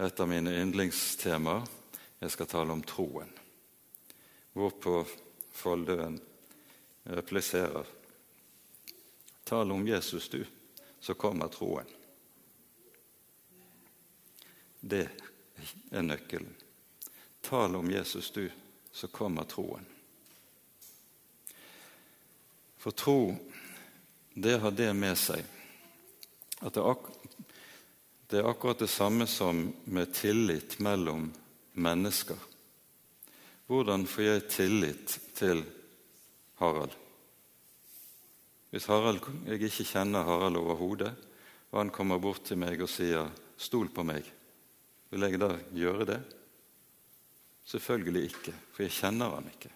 et 0.02 0.20
av 0.20 0.28
mine 0.28 0.50
yndlingstemaer. 0.50 1.62
Jeg 2.20 2.34
skal 2.34 2.50
tale 2.50 2.74
om 2.74 2.82
troen. 2.82 3.30
Hvorpå 4.52 5.04
Foldøen 5.54 6.18
repliserer 7.04 7.87
Tal 9.44 9.73
om 9.73 9.88
Jesus, 9.88 10.28
du, 10.28 10.44
så 11.00 11.14
kommer 11.14 11.49
troen. 11.52 11.88
Det 14.80 15.08
er 15.90 16.02
nøkkelen. 16.02 16.54
Tal 17.44 17.76
om 17.76 17.90
Jesus, 17.90 18.30
du, 18.30 18.49
så 18.90 19.08
kommer 19.08 19.44
troen. 19.44 19.84
For 22.80 22.90
tro, 22.90 23.37
det 24.34 24.59
har 24.59 24.72
det 24.72 24.90
med 24.96 25.16
seg 25.20 25.44
at 26.64 26.74
det, 26.74 26.81
er, 26.81 26.96
det 28.33 28.40
er 28.40 28.48
akkurat 28.48 28.81
det 28.81 28.88
samme 28.88 29.26
som 29.28 29.66
med 29.85 30.12
tillit 30.16 30.78
mellom 30.81 31.28
mennesker. 31.72 32.40
Hvordan 33.66 34.05
får 34.07 34.22
jeg 34.22 34.48
tillit 34.53 35.20
til 35.35 35.62
Harald? 36.61 36.92
Hvis 38.70 38.88
Harald, 38.90 39.22
jeg 39.46 39.62
ikke 39.62 39.87
kjenner 39.88 40.27
Harald 40.27 40.59
overhodet, 40.61 41.14
og 41.70 41.79
han 41.81 41.92
kommer 41.94 42.20
bort 42.20 42.44
til 42.44 42.59
meg 42.61 42.83
og 42.83 42.90
sier 42.92 43.31
'stol 43.57 43.88
på 43.88 44.03
meg', 44.03 44.29
vil 45.11 45.20
jeg 45.20 45.40
da 45.40 45.57
gjøre 45.72 46.05
det? 46.05 46.20
Selvfølgelig 47.64 48.24
ikke, 48.24 48.55
for 48.72 48.83
jeg 48.83 48.92
kjenner 48.92 49.35
han 49.35 49.48
ikke. 49.48 49.70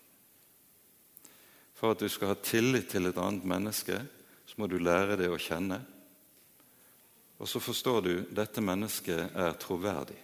For 1.74 1.90
at 1.90 2.00
du 2.00 2.08
skal 2.08 2.28
ha 2.28 2.34
tillit 2.34 2.90
til 2.90 3.06
et 3.06 3.16
annet 3.16 3.44
menneske, 3.44 4.06
så 4.46 4.54
må 4.58 4.66
du 4.66 4.78
lære 4.78 5.16
det 5.16 5.30
å 5.30 5.38
kjenne. 5.38 5.80
Og 7.38 7.48
så 7.48 7.60
forstår 7.60 8.00
du 8.02 8.14
dette 8.34 8.60
mennesket 8.60 9.30
er 9.34 9.52
troverdig. 9.52 10.18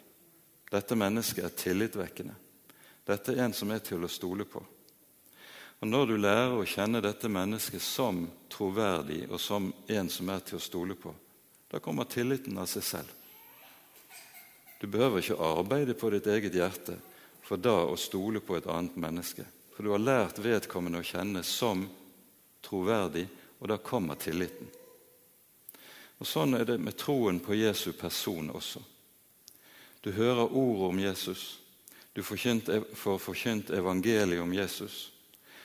Dette 0.70 0.96
mennesket 0.96 1.44
er 1.44 1.48
tillitvekkende. 1.48 2.35
Dette 3.04 3.34
er 3.34 3.44
en 3.44 3.52
som 3.52 3.70
er 3.70 3.82
til 3.84 4.04
å 4.04 4.10
stole 4.10 4.46
på. 4.48 4.62
Og 5.80 5.88
Når 5.88 6.06
du 6.06 6.14
lærer 6.16 6.54
å 6.56 6.64
kjenne 6.64 7.02
dette 7.04 7.28
mennesket 7.28 7.82
som 7.82 8.22
troverdig 8.48 9.26
og 9.28 9.40
som 9.40 9.72
en 9.88 10.08
som 10.08 10.30
er 10.32 10.40
til 10.40 10.56
å 10.56 10.62
stole 10.62 10.96
på, 10.96 11.12
da 11.68 11.80
kommer 11.82 12.08
tilliten 12.08 12.56
av 12.58 12.70
seg 12.70 12.86
selv. 12.86 13.10
Du 14.80 14.86
behøver 14.86 15.20
ikke 15.20 15.40
arbeide 15.40 15.96
på 15.98 16.08
ditt 16.14 16.26
eget 16.30 16.54
hjerte 16.56 16.96
for 17.44 17.60
da 17.60 17.82
å 17.84 17.96
stole 18.00 18.40
på 18.40 18.56
et 18.56 18.68
annet 18.70 18.96
menneske. 18.96 19.44
For 19.74 19.84
du 19.84 19.90
har 19.92 20.00
lært 20.00 20.38
vedkommende 20.38 21.02
å 21.02 21.06
kjenne 21.06 21.42
som 21.44 21.82
troverdig, 22.64 23.26
og 23.58 23.68
da 23.68 23.78
kommer 23.82 24.16
tilliten. 24.20 24.70
Og 26.20 26.28
Sånn 26.28 26.54
er 26.56 26.64
det 26.68 26.78
med 26.80 26.96
troen 26.96 27.40
på 27.42 27.56
Jesu 27.58 27.92
person 27.92 28.48
også. 28.54 28.80
Du 30.04 30.12
hører 30.12 30.52
ordet 30.52 30.88
om 30.88 31.00
Jesus, 31.00 31.44
du 32.14 32.22
får 32.22 33.18
forkynt 33.18 33.70
evangeliet 33.74 34.42
om 34.42 34.55
Jesus, 34.55 35.11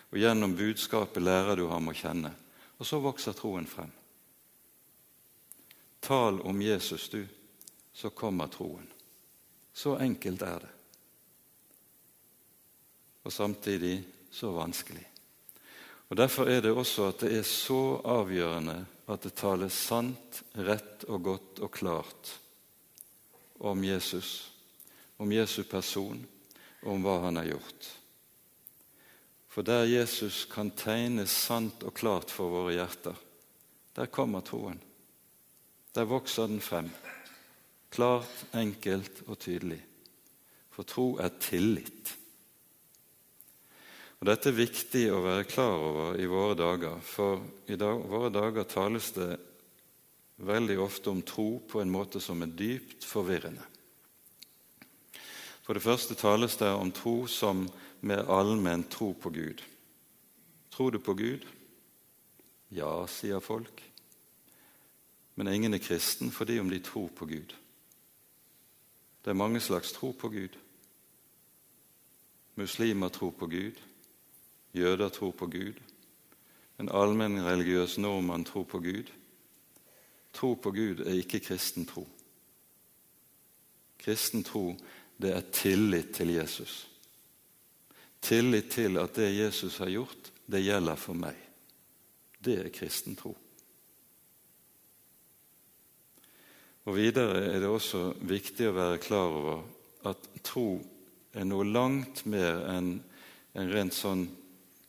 og 0.10 0.18
gjennom 0.18 0.56
budskapet 0.58 1.24
lærer 1.24 1.60
du 1.60 1.68
ham 1.70 1.92
å 1.92 1.94
kjenne. 1.94 2.34
Og 2.82 2.88
så 2.88 2.98
vokser 3.04 3.38
troen 3.38 3.68
frem. 3.70 3.92
Tal 6.00 6.42
om 6.42 6.62
Jesus, 6.62 7.10
du, 7.14 7.22
så 7.94 8.10
kommer 8.10 8.50
troen. 8.50 8.88
Så 9.74 9.94
enkelt 10.02 10.42
er 10.42 10.66
det 10.66 10.74
og 13.30 13.34
samtidig 13.34 14.04
så 14.32 14.52
vanskelig. 14.52 15.06
Og 16.10 16.18
Derfor 16.18 16.50
er 16.50 16.62
det 16.62 16.72
også 16.74 17.12
at 17.12 17.20
det 17.22 17.36
er 17.38 17.44
så 17.46 18.00
avgjørende 18.02 18.78
at 19.06 19.22
det 19.22 19.36
tales 19.38 19.74
sant, 19.78 20.40
rett 20.58 21.06
og 21.06 21.22
godt 21.24 21.62
og 21.62 21.72
klart 21.72 22.32
om 23.60 23.84
Jesus, 23.84 24.50
om 25.22 25.30
Jesu 25.32 25.64
person 25.64 26.18
om 26.88 27.04
hva 27.04 27.18
han 27.26 27.40
har 27.40 27.50
gjort. 27.52 27.90
For 29.50 29.66
der 29.66 29.90
Jesus 29.90 30.46
kan 30.52 30.72
tegnes 30.78 31.34
sant 31.34 31.84
og 31.84 31.96
klart 31.98 32.32
for 32.32 32.54
våre 32.54 32.78
hjerter, 32.78 33.18
der 33.98 34.12
kommer 34.14 34.46
troen. 34.46 34.80
Der 35.96 36.08
vokser 36.08 36.48
den 36.48 36.62
frem. 36.62 36.92
Klart, 37.90 38.30
enkelt 38.54 39.24
og 39.26 39.40
tydelig. 39.42 39.82
For 40.70 40.86
tro 40.88 41.08
er 41.20 41.34
tillit. 41.42 42.14
Og 44.20 44.28
Dette 44.30 44.52
er 44.52 44.60
viktig 44.60 45.06
å 45.12 45.24
være 45.24 45.48
klar 45.50 45.80
over 45.80 46.20
i 46.20 46.28
våre 46.30 46.56
dager, 46.60 47.00
for 47.02 47.42
i 47.72 47.78
dag, 47.80 48.04
våre 48.04 48.30
dager 48.32 48.68
tales 48.68 49.14
det 49.16 49.32
veldig 50.44 50.78
ofte 50.84 51.12
om 51.12 51.22
tro 51.24 51.50
på 51.68 51.82
en 51.82 51.92
måte 51.92 52.22
som 52.24 52.44
er 52.44 52.52
dypt 52.52 53.08
forvirrende. 53.08 53.64
For 55.70 55.78
det 55.78 55.84
første 55.86 56.16
tales 56.18 56.56
det 56.58 56.68
om 56.74 56.90
tro 56.90 57.28
som 57.30 57.68
mer 58.02 58.24
allmenn 58.34 58.88
tro 58.90 59.12
på 59.14 59.30
Gud. 59.30 59.60
Tror 60.74 60.90
du 60.90 60.98
på 60.98 61.14
Gud? 61.14 61.46
Ja, 62.74 63.06
sier 63.06 63.38
folk. 63.40 63.84
Men 65.38 65.54
ingen 65.54 65.78
er 65.78 65.84
kristen 65.86 66.34
fordi 66.34 66.58
om 66.60 66.74
de 66.74 66.80
tror 66.82 67.14
på 67.14 67.30
Gud. 67.30 67.54
Det 69.22 69.30
er 69.30 69.38
mange 69.38 69.62
slags 69.62 69.94
tro 69.94 70.10
på 70.12 70.34
Gud. 70.34 70.58
Muslimer 72.56 73.14
tror 73.14 73.38
på 73.38 73.46
Gud. 73.46 73.78
Jøder 74.74 75.10
tror 75.10 75.38
på 75.38 75.46
Gud. 75.46 75.78
En 76.80 76.90
allmennreligiøs 76.90 78.00
nordmann 78.02 78.46
tror 78.46 78.64
på 78.64 78.80
Gud. 78.80 79.14
Tro 80.34 80.54
på 80.54 80.72
Gud 80.72 81.06
er 81.06 81.22
ikke 81.22 81.46
kristen 81.46 81.86
tro. 81.86 82.08
Kristen 84.00 84.44
tro 84.44 84.74
det 85.20 85.34
er 85.36 85.52
tillit 85.52 86.14
til 86.16 86.34
Jesus. 86.38 86.86
Tillit 88.22 88.72
til 88.72 88.98
at 89.00 89.16
det 89.16 89.30
Jesus 89.36 89.78
har 89.78 89.92
gjort, 89.92 90.32
det 90.50 90.64
gjelder 90.64 91.00
for 91.00 91.18
meg. 91.20 91.36
Det 92.40 92.56
er 92.60 92.72
kristen 92.74 93.18
tro. 93.20 93.36
Og 96.88 96.96
Videre 96.96 97.44
er 97.52 97.60
det 97.62 97.70
også 97.70 98.14
viktig 98.26 98.70
å 98.70 98.78
være 98.78 99.02
klar 99.04 99.36
over 99.36 99.60
at 100.10 100.30
tro 100.44 100.80
er 101.36 101.46
noe 101.46 101.68
langt 101.68 102.24
mer 102.26 102.64
enn 102.72 102.96
en 103.60 103.74
rent 103.74 103.94
sånn 103.94 104.24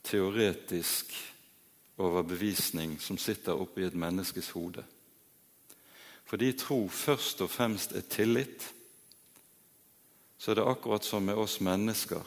teoretisk 0.07 1.11
overbevisning 2.01 2.95
som 3.03 3.19
sitter 3.21 3.59
oppi 3.59 3.85
et 3.85 3.97
menneskes 3.97 4.49
hode. 4.55 4.83
Fordi 6.25 6.53
tro 6.57 6.85
først 6.87 7.43
og 7.43 7.51
fremst 7.51 7.93
er 7.97 8.07
tillit, 8.07 8.63
så 10.41 10.51
er 10.51 10.55
det 10.55 10.65
akkurat 10.65 11.03
som 11.03 11.25
med 11.25 11.37
oss 11.37 11.59
mennesker. 11.61 12.21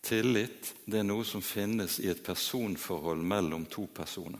Tillit 0.00 0.68
det 0.84 1.00
er 1.00 1.06
noe 1.08 1.24
som 1.26 1.42
finnes 1.42 1.96
i 1.98 2.06
et 2.06 2.22
personforhold 2.22 3.24
mellom 3.26 3.64
to 3.66 3.88
personer. 3.90 4.38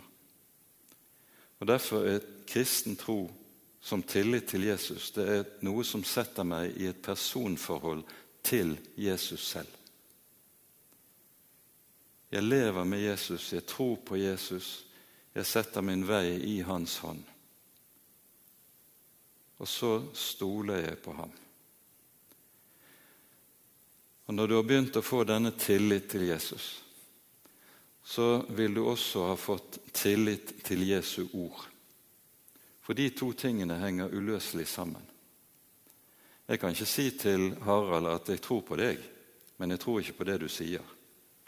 Og 1.59 1.67
Derfor 1.67 2.07
er 2.07 2.23
kristen 2.47 2.95
tro 2.95 3.33
som 3.83 4.07
tillit 4.07 4.47
til 4.47 4.69
Jesus 4.69 5.11
det 5.11 5.27
er 5.27 5.45
noe 5.67 5.83
som 5.83 6.07
setter 6.07 6.47
meg 6.47 6.79
i 6.79 6.87
et 6.87 7.03
personforhold 7.03 8.07
til 8.47 8.77
Jesus 8.95 9.51
selv. 9.57 9.75
Jeg 12.31 12.47
lever 12.47 12.85
med 12.85 13.03
Jesus, 13.11 13.53
jeg 13.53 13.67
tror 13.67 13.97
på 14.07 14.23
Jesus, 14.23 14.85
jeg 15.35 15.47
setter 15.51 15.83
min 15.83 16.07
vei 16.07 16.39
i 16.47 16.61
hans 16.63 17.01
hånd. 17.03 17.25
Og 19.59 19.67
så 19.67 19.97
stoler 20.15 20.93
jeg 20.93 21.03
på 21.03 21.19
ham. 21.19 21.41
Og 24.27 24.35
Når 24.35 24.49
du 24.49 24.55
har 24.55 24.63
begynt 24.63 24.97
å 24.97 25.05
få 25.05 25.25
denne 25.29 25.53
tillit 25.59 26.09
til 26.11 26.27
Jesus, 26.29 26.85
så 28.05 28.45
vil 28.49 28.75
du 28.75 28.85
også 28.85 29.27
ha 29.31 29.37
fått 29.37 29.79
tillit 29.93 30.65
til 30.65 30.85
Jesu 30.89 31.27
ord. 31.33 31.65
For 32.85 32.97
de 32.97 33.09
to 33.17 33.33
tingene 33.33 33.79
henger 33.81 34.13
uløselig 34.13 34.67
sammen. 34.69 35.03
Jeg 36.47 36.61
kan 36.61 36.75
ikke 36.75 36.89
si 36.89 37.07
til 37.17 37.55
Harald 37.65 38.11
at 38.11 38.29
jeg 38.29 38.43
tror 38.45 38.61
på 38.69 38.77
deg, 38.77 39.01
men 39.57 39.73
jeg 39.73 39.81
tror 39.81 40.01
ikke 40.01 40.19
på 40.19 40.27
det 40.29 40.39
du 40.43 40.49
sier. 40.53 40.85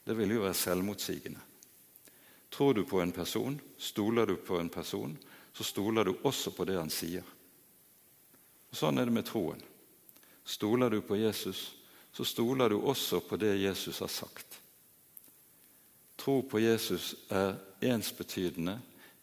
Det 0.04 0.16
vil 0.16 0.32
jo 0.32 0.46
være 0.46 0.56
selvmotsigende. 0.56 1.42
Tror 2.48 2.72
du 2.74 2.84
på 2.88 3.02
en 3.02 3.12
person, 3.12 3.60
stoler 3.76 4.26
du 4.26 4.36
på 4.36 4.56
en 4.60 4.72
person, 4.72 5.16
så 5.52 5.64
stoler 5.64 6.04
du 6.04 6.14
også 6.22 6.54
på 6.56 6.64
det 6.64 6.78
han 6.78 6.92
sier. 6.92 7.24
Og 8.70 8.76
Sånn 8.76 8.96
er 8.96 9.08
det 9.08 9.12
med 9.12 9.28
troen. 9.28 9.60
Stoler 10.44 10.90
du 10.90 11.02
på 11.04 11.18
Jesus, 11.20 11.75
så 12.16 12.24
stoler 12.24 12.72
du 12.72 12.79
også 12.81 13.20
på 13.20 13.37
det 13.37 13.59
Jesus 13.61 13.98
har 13.98 14.09
sagt. 14.09 14.61
Tro 16.16 16.40
på 16.48 16.59
Jesus 16.59 17.11
er 17.29 17.59
ensbetydende 17.85 18.79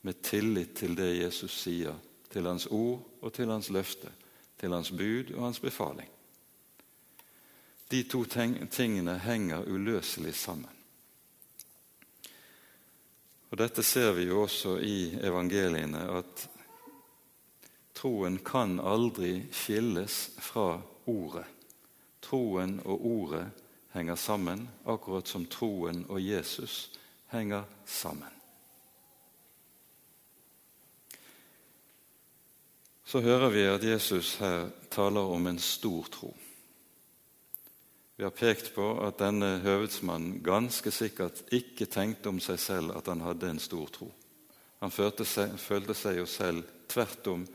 med 0.06 0.22
tillit 0.22 0.76
til 0.78 0.94
det 0.96 1.08
Jesus 1.18 1.56
sier, 1.64 1.96
til 2.30 2.46
hans 2.46 2.68
ord 2.70 3.02
og 3.22 3.34
til 3.34 3.50
hans 3.50 3.72
løfte, 3.74 4.12
til 4.62 4.76
hans 4.78 4.92
bud 4.94 5.32
og 5.34 5.48
hans 5.48 5.62
befaling. 5.64 6.10
De 7.90 8.04
to 8.04 8.22
tingene 8.70 9.18
henger 9.26 9.66
uløselig 9.66 10.36
sammen. 10.38 10.70
Og 13.50 13.58
Dette 13.58 13.82
ser 13.84 14.14
vi 14.14 14.28
jo 14.30 14.44
også 14.46 14.78
i 14.78 15.16
evangeliene, 15.18 16.06
at 16.14 16.46
troen 17.98 18.38
kan 18.46 18.78
aldri 18.80 19.48
skilles 19.50 20.30
fra 20.42 20.78
ordet. 21.10 21.53
Troen 22.24 22.80
og 22.86 23.04
ordet 23.06 23.46
henger 23.94 24.16
sammen, 24.16 24.68
akkurat 24.86 25.28
som 25.28 25.46
troen 25.46 26.06
og 26.10 26.22
Jesus 26.22 26.88
henger 27.34 27.68
sammen. 27.86 28.32
Så 33.06 33.22
hører 33.22 33.52
vi 33.54 33.68
at 33.70 33.84
Jesus 33.86 34.38
her 34.42 34.72
taler 34.90 35.30
om 35.36 35.48
en 35.48 35.60
stor 35.62 36.08
tro. 36.10 36.32
Vi 38.16 38.24
har 38.24 38.34
pekt 38.34 38.72
på 38.74 38.88
at 39.06 39.20
denne 39.22 39.60
høvedsmannen 39.62 40.40
ganske 40.46 40.90
sikkert 40.94 41.44
ikke 41.54 41.86
tenkte 41.86 42.32
om 42.32 42.40
seg 42.42 42.58
selv 42.62 42.96
at 42.98 43.10
han 43.12 43.22
hadde 43.26 43.50
en 43.52 43.62
stor 43.62 43.90
tro. 43.94 44.10
Han 44.82 44.92
seg, 44.92 45.54
følte 45.58 45.94
seg 45.98 46.18
jo 46.18 46.26
selv 46.30 46.66
tvert 46.90 47.28
om 47.32 47.46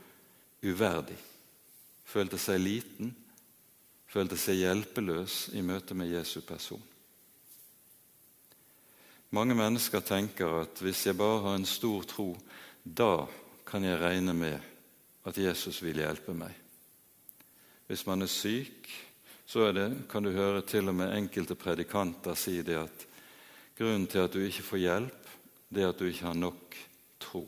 uverdig. 0.63 1.17
Følte 2.09 2.39
seg 2.41 2.59
liten, 2.63 3.11
følte 4.09 4.37
seg 4.39 4.63
hjelpeløs 4.63 5.49
i 5.57 5.61
møte 5.65 5.97
med 5.97 6.09
Jesu 6.11 6.41
person. 6.45 6.81
Mange 9.29 9.53
mennesker 9.53 10.01
tenker 10.01 10.63
at 10.63 10.81
hvis 10.81 11.05
jeg 11.05 11.17
bare 11.17 11.43
har 11.43 11.59
en 11.59 11.67
stor 11.69 12.05
tro, 12.09 12.31
da 12.83 13.27
kan 13.69 13.83
jeg 13.85 13.99
regne 14.01 14.33
med 14.33 14.57
at 15.29 15.37
Jesus 15.37 15.83
vil 15.85 16.01
hjelpe 16.01 16.33
meg. 16.33 16.55
Hvis 17.85 18.05
man 18.09 18.25
er 18.25 18.31
syk, 18.31 18.89
så 19.49 19.69
det, 19.73 19.85
kan 20.09 20.25
du 20.25 20.31
høre 20.33 20.61
til 20.65 20.89
og 20.89 20.97
med 20.97 21.13
enkelte 21.13 21.57
predikanter 21.57 22.37
si 22.37 22.59
det 22.65 22.77
at 22.81 23.05
grunnen 23.77 24.07
til 24.09 24.25
at 24.25 24.33
du 24.33 24.41
ikke 24.41 24.65
får 24.65 24.81
hjelp, 24.81 25.29
det 25.69 25.83
er 25.83 25.93
at 25.93 26.01
du 26.01 26.09
ikke 26.09 26.25
har 26.25 26.37
nok 26.37 26.77
tro. 27.21 27.43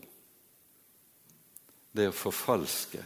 Det 1.91 2.05
er 2.05 2.13
å 2.13 2.15
forfalske 2.15 3.01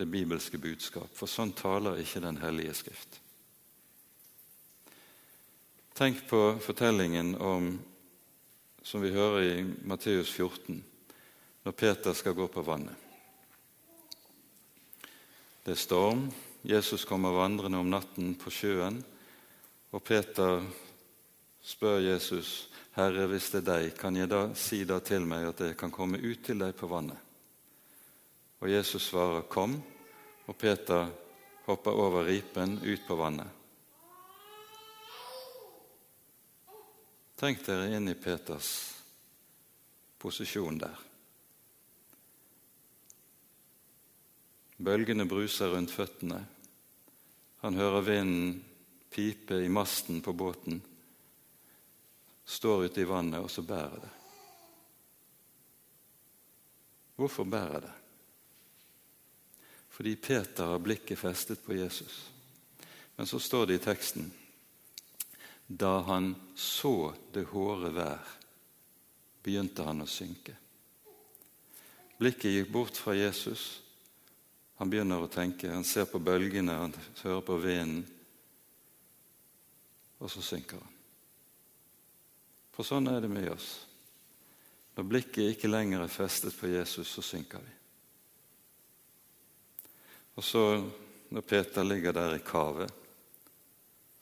det 0.00 0.08
bibelske 0.08 0.58
budskap, 0.58 1.10
for 1.14 1.28
sånn 1.28 1.52
taler 1.56 2.00
ikke 2.00 2.22
Den 2.24 2.40
hellige 2.40 2.74
skrift. 2.78 3.20
Tenk 5.94 6.22
på 6.30 6.40
fortellingen 6.64 7.34
om, 7.36 7.74
som 8.82 9.02
vi 9.04 9.12
hører 9.12 9.42
i 9.44 9.64
Matteus 9.84 10.32
14, 10.32 10.80
når 11.66 11.76
Peter 11.76 12.16
skal 12.16 12.38
gå 12.38 12.48
på 12.48 12.64
vannet. 12.64 12.96
Det 15.60 15.74
er 15.76 15.82
storm, 15.82 16.30
Jesus 16.64 17.04
kommer 17.04 17.36
vandrende 17.36 17.80
om 17.80 17.92
natten 17.92 18.32
på 18.40 18.52
sjøen, 18.52 19.02
og 19.92 20.04
Peter 20.04 20.64
spør 21.60 22.00
Jesus, 22.00 22.70
'Herre, 22.96 23.26
hvis 23.26 23.50
det 23.50 23.60
er 23.60 23.68
deg, 23.68 23.98
kan 23.98 24.16
jeg 24.16 24.30
da 24.30 24.54
si 24.54 24.84
da 24.84 24.98
til 25.04 25.26
meg 25.28 25.52
at 25.52 25.60
jeg 25.60 25.76
kan 25.76 25.92
komme 25.92 26.18
ut 26.18 26.44
til 26.44 26.58
deg 26.58 26.72
på 26.74 26.88
vannet?' 26.88 27.29
Og 28.60 28.70
Jesus 28.70 29.08
svarer, 29.08 29.42
'Kom', 29.42 29.82
og 30.46 30.58
Peter 30.58 31.10
hopper 31.64 31.90
over 31.90 32.24
ripen 32.24 32.78
ut 32.82 33.06
på 33.06 33.14
vannet. 33.16 33.48
Tenk 37.36 37.62
dere 37.64 37.96
inn 37.96 38.08
i 38.08 38.14
Peters 38.14 38.94
posisjon 40.18 40.78
der. 40.78 40.98
Bølgene 44.76 45.24
bruser 45.28 45.72
rundt 45.72 45.92
føttene. 45.92 46.40
Han 47.60 47.74
hører 47.74 48.04
vinden 48.04 48.64
pipe 49.10 49.54
i 49.64 49.68
masten 49.68 50.20
på 50.24 50.32
båten. 50.32 50.82
Står 52.44 52.84
ute 52.84 53.00
i 53.00 53.08
vannet, 53.08 53.40
og 53.40 53.50
så 53.50 53.62
bærer 53.62 54.00
det. 54.00 54.12
Hvorfor 57.16 57.44
bærer 57.44 57.80
det? 57.80 57.99
Fordi 60.00 60.14
Peter 60.16 60.64
har 60.64 60.78
blikket 60.80 61.18
festet 61.20 61.60
på 61.60 61.74
Jesus. 61.76 62.30
Men 63.16 63.26
så 63.28 63.36
står 63.36 63.66
det 63.68 63.74
i 63.76 63.82
teksten 63.84 64.30
da 65.66 65.98
han 66.08 66.32
så 66.56 67.12
det 67.34 67.42
hårde 67.52 67.90
vær, 67.92 68.30
begynte 69.44 69.84
han 69.84 70.00
å 70.00 70.06
synke. 70.08 70.54
Blikket 72.16 72.56
gikk 72.56 72.72
bort 72.72 72.96
fra 72.96 73.12
Jesus 73.14 73.66
han 74.80 74.88
begynner 74.88 75.20
å 75.20 75.28
tenke, 75.28 75.68
han 75.68 75.84
ser 75.84 76.06
på 76.08 76.22
bølgene, 76.24 76.72
han 76.72 76.94
hører 77.20 77.42
på 77.44 77.58
vinden, 77.60 77.98
og 80.16 80.32
så 80.32 80.40
synker 80.40 80.80
han. 80.80 80.94
For 82.72 82.88
sånn 82.88 83.10
er 83.12 83.20
det 83.20 83.28
med 83.28 83.50
oss. 83.52 83.68
Når 84.96 85.10
blikket 85.12 85.52
ikke 85.58 85.68
lenger 85.68 86.06
er 86.06 86.14
festet 86.14 86.56
på 86.56 86.72
Jesus, 86.72 87.12
så 87.12 87.20
synker 87.20 87.60
vi. 87.60 87.76
Og 90.40 90.44
så, 90.44 90.88
når 91.28 91.44
Peter 91.44 91.84
ligger 91.84 92.14
der 92.16 92.38
i 92.38 92.40
kavet, 92.40 92.88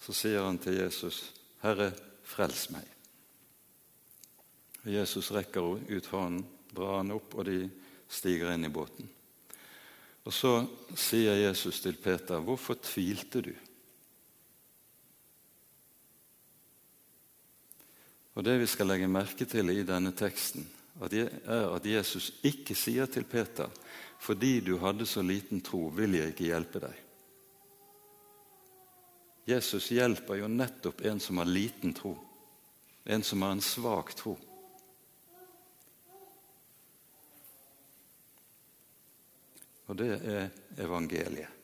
så 0.02 0.14
sier 0.16 0.42
han 0.42 0.56
til 0.58 0.80
Jesus, 0.80 1.32
'Herre, 1.62 1.92
frels 2.26 2.64
meg'. 2.74 2.88
Og 4.82 4.92
Jesus 4.92 5.30
rekker 5.30 5.78
ut 5.78 6.06
hånden, 6.10 6.42
drar 6.74 6.96
han 6.96 7.14
opp, 7.14 7.36
og 7.38 7.44
de 7.46 7.70
stiger 8.08 8.50
inn 8.50 8.66
i 8.66 8.72
båten. 8.72 9.06
Og 10.24 10.34
så 10.34 10.66
sier 10.96 11.38
Jesus 11.38 11.80
til 11.80 11.94
Peter, 11.94 12.40
'Hvorfor 12.40 12.74
tvilte 12.74 13.40
du?' 13.40 13.54
Og 18.34 18.44
Det 18.44 18.60
vi 18.60 18.66
skal 18.66 18.86
legge 18.86 19.08
merke 19.08 19.44
til 19.44 19.70
i 19.70 19.82
denne 19.82 20.12
teksten, 20.12 20.66
at 21.00 21.86
Jesus 21.86 22.32
ikke 22.42 22.74
sier 22.74 23.06
til 23.06 23.24
Peter, 23.24 23.70
'Fordi 24.18 24.60
du 24.60 24.78
hadde 24.78 25.06
så 25.06 25.22
liten 25.22 25.60
tro, 25.60 25.88
vil 25.88 26.14
jeg 26.14 26.28
ikke 26.28 26.44
hjelpe 26.44 26.80
deg'. 26.80 27.04
Jesus 29.46 29.88
hjelper 29.88 30.34
jo 30.34 30.48
nettopp 30.48 31.04
en 31.04 31.20
som 31.20 31.36
har 31.36 31.44
liten 31.44 31.94
tro, 31.94 32.18
en 33.06 33.22
som 33.22 33.42
har 33.42 33.52
en 33.52 33.60
svak 33.60 34.14
tro. 34.14 34.38
og 39.88 39.96
det 39.96 40.10
er 40.20 40.48
evangeliet. 40.84 41.54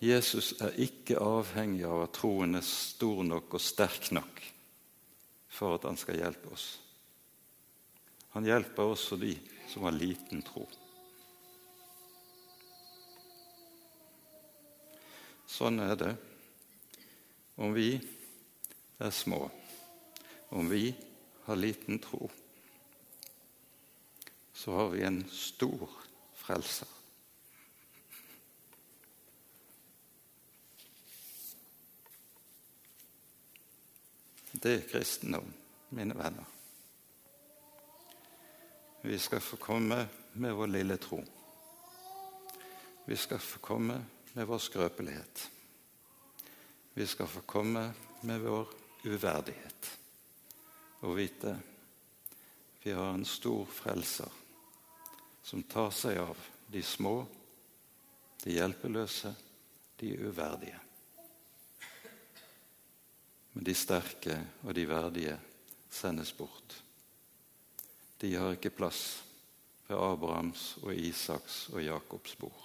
Jesus 0.00 0.52
er 0.62 0.76
ikke 0.78 1.18
avhengig 1.18 1.82
av 1.88 2.04
at 2.04 2.14
troen 2.20 2.54
er 2.54 2.64
stor 2.64 3.24
nok 3.26 3.56
og 3.58 3.62
sterk 3.62 4.12
nok 4.14 4.44
for 5.50 5.74
at 5.74 5.88
han 5.88 5.98
skal 5.98 6.20
hjelpe 6.20 6.52
oss. 6.54 6.68
Han 8.38 8.46
hjelper 8.46 8.86
også 8.86 9.16
de 9.18 9.32
som 9.66 9.82
har 9.82 9.96
liten 9.98 10.44
tro. 10.46 10.60
Sånn 15.50 15.82
er 15.82 15.96
det 15.98 16.12
om 17.58 17.72
vi 17.74 17.96
er 19.02 19.10
små, 19.10 19.40
om 20.54 20.70
vi 20.70 20.92
har 21.48 21.58
liten 21.58 21.98
tro. 21.98 22.28
Så 24.54 24.76
har 24.76 24.92
vi 24.92 25.02
en 25.08 25.18
stor 25.34 25.96
frelser. 26.38 26.92
Det 34.52 34.76
er 34.76 34.86
kristendom, 34.94 35.50
mine 35.90 36.14
venner. 36.22 36.57
Vi 39.02 39.18
skal 39.18 39.40
få 39.40 39.56
komme 39.56 40.06
med 40.32 40.54
vår 40.54 40.66
lille 40.66 40.96
tro. 40.96 41.24
Vi 43.04 43.16
skal 43.16 43.38
få 43.38 43.58
komme 43.58 44.04
med 44.32 44.46
vår 44.46 44.58
skrøpelighet. 44.58 45.50
Vi 46.94 47.06
skal 47.06 47.26
få 47.26 47.40
komme 47.40 47.92
med 48.20 48.40
vår 48.40 48.68
uverdighet 49.04 49.90
og 51.00 51.14
vite 51.16 51.54
vi 52.82 52.92
har 52.92 53.12
en 53.14 53.24
stor 53.24 53.66
frelser 53.66 54.32
som 55.42 55.62
tar 55.62 55.90
seg 55.94 56.18
av 56.18 56.38
de 56.66 56.82
små, 56.82 57.26
de 58.42 58.54
hjelpeløse, 58.54 59.32
de 59.96 60.12
uverdige. 60.18 60.78
Men 63.52 63.66
de 63.66 63.74
sterke 63.74 64.36
og 64.64 64.74
de 64.76 64.84
verdige 64.88 65.38
sendes 65.90 66.32
bort. 66.36 66.76
De 68.18 68.34
har 68.34 68.56
ikke 68.56 68.74
plass 68.74 69.22
ved 69.86 69.96
Abrahams 69.96 70.76
og 70.82 70.94
Isaks 70.94 71.68
og 71.72 71.82
Jakobs 71.84 72.34
bord. 72.36 72.64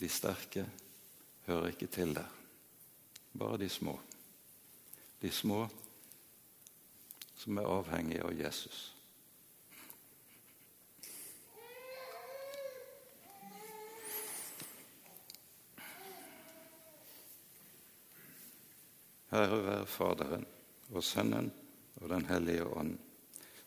De 0.00 0.08
sterke 0.08 0.66
hører 1.46 1.72
ikke 1.72 1.86
til 1.86 2.14
der, 2.14 2.28
bare 3.38 3.58
de 3.58 3.68
små. 3.68 3.98
De 5.22 5.30
små 5.30 5.68
som 7.36 7.58
er 7.58 7.66
avhengige 7.66 8.22
av 8.22 8.34
Jesus. 8.38 8.82
Herre 19.32 19.62
være 19.64 19.86
Faderen 19.88 20.44
og 20.92 21.00
Sønnen 21.00 21.48
og 22.02 22.10
Den 22.12 22.26
hellige 22.28 22.66
ånd, 22.68 22.98